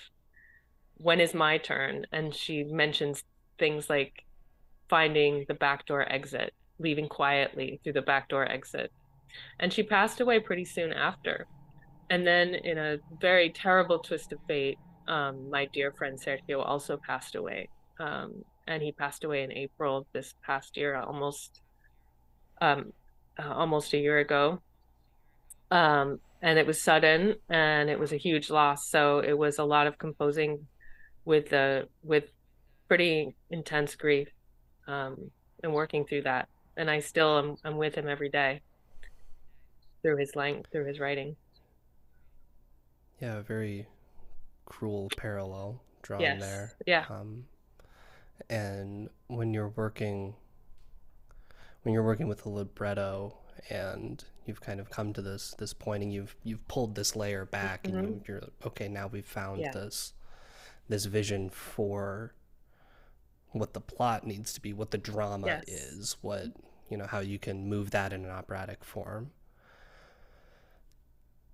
When 0.96 1.20
is 1.20 1.34
my 1.34 1.58
turn? 1.58 2.06
And 2.12 2.34
she 2.34 2.64
mentions 2.64 3.24
things 3.58 3.90
like 3.90 4.24
finding 4.88 5.44
the 5.48 5.54
backdoor 5.54 6.10
exit, 6.10 6.52
leaving 6.78 7.08
quietly 7.08 7.80
through 7.84 7.92
the 7.92 8.02
backdoor 8.02 8.50
exit. 8.50 8.90
And 9.60 9.72
she 9.72 9.82
passed 9.82 10.20
away 10.20 10.40
pretty 10.40 10.64
soon 10.64 10.92
after. 10.92 11.46
And 12.08 12.26
then 12.26 12.54
in 12.54 12.76
a 12.76 12.98
very 13.20 13.50
terrible 13.50 14.00
twist 14.00 14.32
of 14.32 14.40
fate, 14.48 14.78
um, 15.10 15.50
my 15.50 15.66
dear 15.66 15.90
friend 15.90 16.18
Sergio 16.18 16.64
also 16.64 16.96
passed 16.96 17.34
away. 17.34 17.68
Um, 17.98 18.44
and 18.66 18.80
he 18.80 18.92
passed 18.92 19.24
away 19.24 19.42
in 19.42 19.52
April 19.52 19.98
of 19.98 20.06
this 20.12 20.34
past 20.46 20.76
year, 20.76 20.96
almost 20.96 21.60
um, 22.60 22.92
uh, 23.38 23.52
almost 23.52 23.92
a 23.92 23.98
year 23.98 24.18
ago. 24.20 24.62
Um, 25.72 26.20
and 26.40 26.58
it 26.58 26.66
was 26.66 26.80
sudden 26.80 27.34
and 27.48 27.90
it 27.90 27.98
was 27.98 28.12
a 28.12 28.16
huge 28.16 28.50
loss. 28.50 28.88
So 28.88 29.18
it 29.18 29.36
was 29.36 29.58
a 29.58 29.64
lot 29.64 29.88
of 29.88 29.98
composing 29.98 30.66
with 31.24 31.50
the 31.50 31.88
with 32.04 32.24
pretty 32.86 33.34
intense 33.50 33.96
grief 33.96 34.28
um, 34.86 35.30
and 35.64 35.74
working 35.74 36.04
through 36.06 36.22
that. 36.22 36.48
And 36.76 36.88
I 36.88 37.00
still 37.00 37.36
am 37.38 37.56
I'm 37.64 37.76
with 37.76 37.96
him 37.96 38.08
every 38.08 38.30
day 38.30 38.62
through 40.02 40.18
his 40.18 40.36
length, 40.36 40.70
through 40.70 40.86
his 40.86 41.00
writing. 41.00 41.36
Yeah, 43.20 43.42
very 43.42 43.86
cruel 44.70 45.10
parallel 45.16 45.82
drawn 46.00 46.20
yes. 46.20 46.40
there. 46.40 46.72
Yeah. 46.86 47.04
Um, 47.10 47.44
and 48.48 49.10
when 49.26 49.52
you're 49.52 49.68
working, 49.68 50.34
when 51.82 51.92
you're 51.92 52.04
working 52.04 52.28
with 52.28 52.46
a 52.46 52.48
libretto, 52.48 53.36
and 53.68 54.24
you've 54.46 54.60
kind 54.62 54.80
of 54.80 54.88
come 54.88 55.12
to 55.12 55.20
this 55.20 55.54
this 55.58 55.74
point, 55.74 56.02
and 56.02 56.12
you've 56.12 56.34
you've 56.44 56.66
pulled 56.68 56.94
this 56.94 57.14
layer 57.14 57.44
back, 57.44 57.82
mm-hmm. 57.82 57.98
and 57.98 58.22
you, 58.26 58.34
are 58.36 58.48
okay. 58.66 58.88
Now 58.88 59.08
we've 59.08 59.26
found 59.26 59.60
yeah. 59.60 59.72
this 59.72 60.14
this 60.88 61.04
vision 61.04 61.50
for 61.50 62.32
what 63.50 63.74
the 63.74 63.80
plot 63.80 64.26
needs 64.26 64.52
to 64.54 64.60
be, 64.60 64.72
what 64.72 64.92
the 64.92 64.98
drama 64.98 65.46
yes. 65.46 65.64
is, 65.66 66.16
what 66.22 66.46
you 66.88 66.96
know, 66.96 67.06
how 67.06 67.18
you 67.18 67.38
can 67.38 67.68
move 67.68 67.90
that 67.90 68.12
in 68.12 68.24
an 68.24 68.30
operatic 68.30 68.84
form 68.84 69.32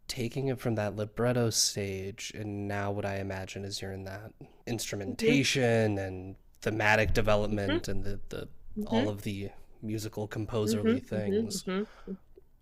taking 0.08 0.48
it 0.48 0.58
from 0.60 0.74
that 0.76 0.96
libretto 0.96 1.50
stage 1.50 2.32
and 2.34 2.68
now 2.68 2.90
what 2.90 3.04
I 3.04 3.16
imagine 3.16 3.64
is 3.64 3.82
you're 3.82 3.92
in 3.92 4.04
that 4.04 4.32
instrumentation 4.66 5.96
mm-hmm. 5.96 5.98
and 5.98 6.36
thematic 6.62 7.12
development 7.12 7.84
mm-hmm. 7.84 7.90
and 7.90 8.04
the, 8.04 8.20
the 8.28 8.48
mm-hmm. 8.78 8.86
all 8.86 9.08
of 9.08 9.22
the 9.22 9.50
musical 9.82 10.26
composerly 10.26 11.00
mm-hmm. 11.00 11.06
things. 11.06 11.62
Mm-hmm. 11.62 11.80
Mm-hmm. 11.80 12.12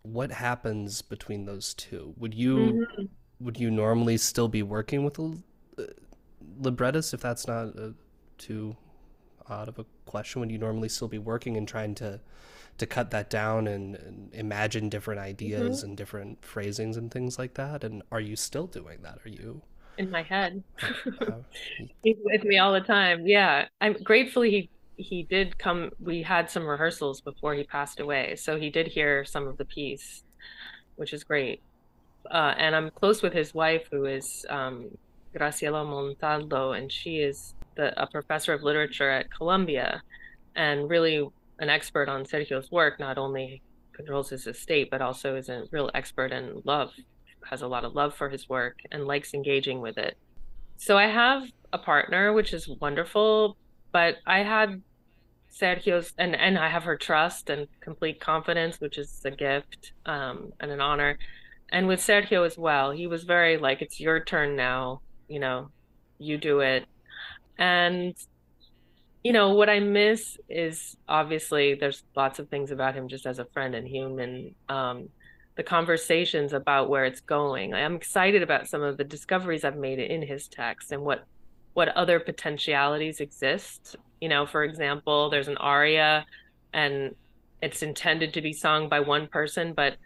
What 0.03 0.30
happens 0.30 1.01
between 1.01 1.47
those 1.47 1.74
two? 1.74 2.12
Would 2.18 2.34
you 2.34 2.86
would 3.40 3.59
you 3.59 3.70
normally 3.70 4.16
still 4.18 4.49
be 4.49 4.62
working 4.62 5.05
with 5.05 5.18
a 5.18 5.36
uh, 5.78 5.82
librettist 6.59 7.14
if 7.14 7.20
that's 7.20 7.47
not 7.47 7.74
a, 7.76 7.86
uh, 7.86 7.90
too 8.36 8.76
odd 9.49 9.68
of 9.68 9.78
a 9.78 9.86
question? 10.05 10.40
Would 10.40 10.51
you 10.51 10.59
normally 10.59 10.88
still 10.88 11.09
be 11.09 11.18
working 11.18 11.57
and 11.57 11.66
trying 11.66 11.95
to 11.97 12.20
to 12.79 12.87
cut 12.87 13.11
that 13.11 13.31
down 13.31 13.66
and, 13.66 13.95
and 13.97 14.35
imagine 14.35 14.89
different 14.89 15.20
ideas 15.20 15.79
mm-hmm. 15.79 15.89
and 15.89 15.97
different 15.97 16.45
phrasings 16.45 16.97
and 16.97 17.11
things 17.11 17.39
like 17.39 17.55
that? 17.55 17.85
And 17.85 18.03
are 18.11 18.20
you 18.20 18.37
still 18.37 18.66
doing 18.66 19.03
that? 19.03 19.18
Are 19.25 19.29
you 19.29 19.62
in 19.99 20.11
my 20.11 20.22
head? 20.22 20.62
He's 22.03 22.16
with 22.25 22.45
me 22.45 22.59
all 22.59 22.72
the 22.72 22.81
time. 22.81 23.27
Yeah, 23.27 23.66
I'm 23.81 23.95
gratefully 24.03 24.51
he 24.51 24.70
he 24.97 25.25
did 25.25 25.59
come. 25.59 25.91
We 26.01 26.22
had 26.22 26.51
some 26.51 26.64
rehearsals 26.64 27.20
before 27.20 27.55
he 27.55 27.64
passed 27.64 28.01
away, 28.01 28.37
so 28.37 28.59
he 28.59 28.70
did 28.70 28.87
hear 28.87 29.25
some 29.25 29.47
of 29.47 29.57
the 29.57 29.64
piece, 29.64 30.22
which 30.97 31.12
is 31.12 31.25
great. 31.25 31.61
Uh, 32.31 32.55
and 32.57 32.75
I'm 32.75 32.91
close 32.91 33.22
with 33.22 33.33
his 33.33 33.53
wife, 33.53 33.89
who 33.91 34.07
is 34.07 34.47
um, 34.49 34.87
Graciela 35.35 35.85
Montaldo, 35.85 36.77
and 36.77 36.91
she 36.91 37.18
is 37.18 37.55
the, 37.75 38.01
a 38.01 38.07
professor 38.07 38.53
of 38.53 38.62
literature 38.62 39.11
at 39.11 39.33
Columbia, 39.33 40.03
and 40.55 40.89
really 40.89 41.29
an 41.59 41.69
expert 41.69 42.09
on 42.09 42.25
Sergio's 42.25 42.71
work, 42.71 42.99
not 42.99 43.19
only 43.19 43.63
controls 43.93 44.31
his 44.31 44.47
estate, 44.47 44.91
but 44.91 45.01
also 45.01 45.37
is 45.37 45.49
a 45.49 45.65
real 45.71 45.91
expert 45.95 46.33
in 46.33 46.63
love, 46.65 46.93
has 47.49 47.63
a 47.63 47.69
lot 47.69 47.85
of 47.85 47.95
love 47.95 48.15
for 48.15 48.29
his 48.29 48.49
work 48.49 48.79
and 48.91 49.07
likes 49.07 49.35
engaging 49.35 49.81
with 49.81 49.99
it. 49.99 50.17
So 50.77 50.99
I 50.99 51.07
have 51.07 51.45
a 51.73 51.79
partner, 51.79 52.33
which 52.33 52.53
is 52.53 52.69
wonderful, 52.69 53.57
but 53.93 54.17
I 54.27 54.41
had 54.41 54.83
Sergio's 55.51 56.13
and 56.19 56.35
and 56.35 56.59
I 56.59 56.69
have 56.69 56.83
her 56.83 56.97
trust 56.97 57.49
and 57.49 57.69
complete 57.81 58.21
confidence, 58.21 58.81
which 58.81 58.99
is 58.99 59.23
a 59.25 59.31
gift 59.31 59.93
um, 60.05 60.53
and 60.61 60.71
an 60.71 60.81
honor. 60.81 61.19
And 61.71 61.87
with 61.87 62.01
Sergio 62.01 62.45
as 62.45 62.59
well, 62.59 62.91
he 62.91 63.07
was 63.07 63.25
very 63.25 63.57
like, 63.57 63.81
"It's 63.81 64.01
your 64.01 64.21
turn 64.21 64.57
now. 64.57 65.01
You 65.29 65.39
know, 65.39 65.71
you 66.19 66.39
do 66.39 66.61
it." 66.61 66.87
And 67.57 68.17
you 69.25 69.33
know 69.33 69.55
what 69.55 69.68
i 69.68 69.81
miss 69.81 70.39
is 70.49 70.97
obviously 71.09 71.75
there's 71.75 72.05
lots 72.14 72.39
of 72.39 72.49
things 72.49 72.70
about 72.70 72.95
him 72.95 73.09
just 73.09 73.27
as 73.27 73.41
a 73.41 73.45
friend 73.47 73.75
and 73.75 73.89
human 73.89 74.55
um, 74.68 75.09
the 75.57 75.62
conversations 75.62 76.53
about 76.53 76.89
where 76.89 77.05
it's 77.05 77.20
going. 77.20 77.75
I'm 77.75 77.95
excited 77.95 78.43
about 78.43 78.68
some 78.68 78.83
of 78.83 78.97
the 78.97 79.05
discoveries 79.05 79.64
i've 79.64 79.77
made 79.77 79.99
in 79.99 80.22
his 80.22 80.49
text 80.49 80.93
and 80.93 81.03
what 81.03 81.25
what 81.75 81.89
other 81.89 82.20
potentialities 82.20 83.20
exist. 83.20 83.97
You 84.20 84.29
know 84.29 84.47
for 84.47 84.64
example 84.64 85.31
there's 85.31 85.49
an 85.49 85.57
aria 85.59 86.27
and 86.72 87.14
it's 87.62 87.83
intended 87.83 88.35
to 88.35 88.43
be 88.43 88.53
sung 88.53 88.89
by 88.89 89.01
one 89.01 89.29
person 89.29 89.72
but 89.75 89.97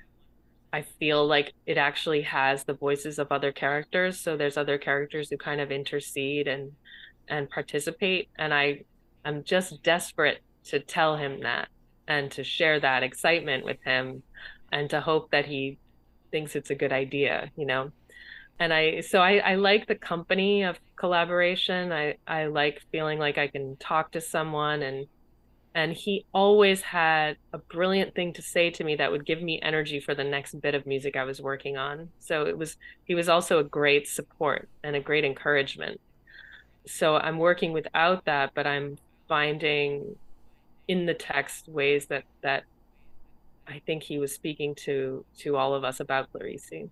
i 0.73 0.83
feel 0.83 1.27
like 1.27 1.55
it 1.67 1.79
actually 1.79 2.23
has 2.23 2.65
the 2.65 2.75
voices 2.75 3.19
of 3.19 3.33
other 3.33 3.53
characters. 3.53 4.21
So 4.21 4.37
there's 4.37 4.59
other 4.59 4.77
characters 4.77 5.31
who 5.31 5.39
kind 5.39 5.61
of 5.61 5.71
intercede 5.71 6.47
and 6.47 6.73
and 7.27 7.49
participate. 7.49 8.29
And 8.37 8.53
i 8.53 8.85
I'm 9.29 9.45
just 9.45 9.83
desperate 9.83 10.39
to 10.65 10.81
tell 10.81 11.19
him 11.19 11.41
that 11.43 11.69
and 12.07 12.31
to 12.33 12.43
share 12.43 12.81
that 12.81 13.03
excitement 13.03 13.63
with 13.63 13.77
him 13.85 14.23
and 14.73 14.89
to 14.89 15.03
hope 15.03 15.33
that 15.33 15.45
he 15.45 15.77
thinks 16.31 16.57
it's 16.57 16.71
a 16.71 16.75
good 16.75 16.93
idea, 16.93 17.51
you 17.55 17.67
know. 17.67 17.93
And 18.59 18.73
I 18.73 19.03
so 19.03 19.21
I, 19.21 19.37
I 19.37 19.55
like 19.57 19.87
the 19.87 19.97
company 19.97 20.63
of 20.63 20.81
collaboration. 20.97 21.93
I, 21.93 22.17
I 22.27 22.47
like 22.47 22.81
feeling 22.91 23.19
like 23.19 23.37
I 23.37 23.49
can 23.49 23.77
talk 23.77 24.13
to 24.13 24.21
someone 24.23 24.83
and 24.83 25.07
and 25.75 25.93
he 25.93 26.25
always 26.33 26.81
had 26.81 27.37
a 27.53 27.59
brilliant 27.59 28.15
thing 28.15 28.33
to 28.33 28.41
say 28.41 28.71
to 28.71 28.83
me 28.83 28.97
that 28.97 29.13
would 29.13 29.27
give 29.27 29.43
me 29.43 29.61
energy 29.61 30.01
for 30.01 30.15
the 30.15 30.25
next 30.25 30.59
bit 30.63 30.75
of 30.75 30.87
music 30.87 31.17
I 31.17 31.25
was 31.25 31.43
working 31.43 31.77
on. 31.77 32.09
So 32.19 32.47
it 32.47 32.57
was 32.57 32.79
he 33.05 33.15
was 33.15 33.29
also 33.29 33.59
a 33.59 33.65
great 33.65 34.09
support 34.09 34.71
and 34.83 34.97
a 34.97 35.01
great 35.01 35.27
encouragement. 35.27 36.01
So 36.87 37.17
I'm 37.17 37.37
working 37.37 37.75
without 37.75 38.25
that, 38.25 38.53
but 38.55 38.67
I'm 38.67 38.97
finding 39.29 40.17
in 40.89 41.07
the 41.07 41.15
text 41.15 41.69
ways 41.69 42.07
that 42.07 42.25
that 42.43 42.65
I 43.67 43.81
think 43.87 44.03
he 44.03 44.19
was 44.19 44.33
speaking 44.33 44.75
to 44.87 45.25
to 45.39 45.57
all 45.57 45.75
of 45.75 45.85
us 45.85 46.01
about 46.01 46.33
Clarice. 46.33 46.89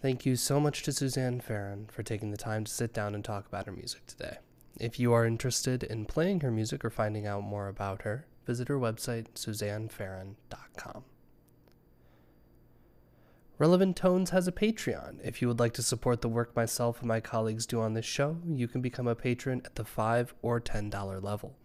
Thank 0.00 0.24
you 0.24 0.36
so 0.36 0.60
much 0.60 0.84
to 0.84 0.92
Suzanne 0.92 1.40
Farrin 1.40 1.90
for 1.90 2.04
taking 2.04 2.30
the 2.30 2.36
time 2.36 2.64
to 2.64 2.72
sit 2.72 2.92
down 2.92 3.16
and 3.16 3.24
talk 3.24 3.46
about 3.46 3.66
her 3.66 3.72
music 3.72 4.06
today. 4.06 4.38
If 4.78 5.00
you 5.00 5.12
are 5.12 5.26
interested 5.26 5.82
in 5.82 6.04
playing 6.04 6.40
her 6.40 6.52
music 6.52 6.84
or 6.84 6.90
finding 6.90 7.26
out 7.26 7.42
more 7.42 7.66
about 7.66 8.02
her, 8.02 8.26
visit 8.46 8.68
her 8.68 8.78
website, 8.78 9.26
suzannefarrin.com. 9.34 11.02
Relevant 13.58 13.96
Tones 13.96 14.30
has 14.30 14.46
a 14.46 14.52
Patreon. 14.52 15.18
If 15.24 15.42
you 15.42 15.48
would 15.48 15.58
like 15.58 15.72
to 15.74 15.82
support 15.82 16.20
the 16.20 16.28
work 16.28 16.54
myself 16.54 17.00
and 17.00 17.08
my 17.08 17.18
colleagues 17.18 17.66
do 17.66 17.80
on 17.80 17.94
this 17.94 18.04
show, 18.04 18.36
you 18.46 18.68
can 18.68 18.80
become 18.80 19.08
a 19.08 19.16
patron 19.16 19.62
at 19.64 19.74
the 19.74 19.84
5 19.84 20.32
or 20.42 20.60
$10 20.60 21.24
level. 21.24 21.56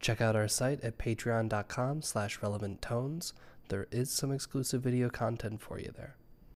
Check 0.00 0.20
out 0.20 0.34
our 0.34 0.48
site 0.48 0.82
at 0.82 0.98
patreon.com 0.98 2.02
slash 2.02 2.40
relevanttones. 2.40 3.32
There 3.68 3.86
is 3.92 4.10
some 4.10 4.32
exclusive 4.32 4.82
video 4.82 5.08
content 5.08 5.60
for 5.62 5.78
you 5.78 5.92
there. 5.96 6.16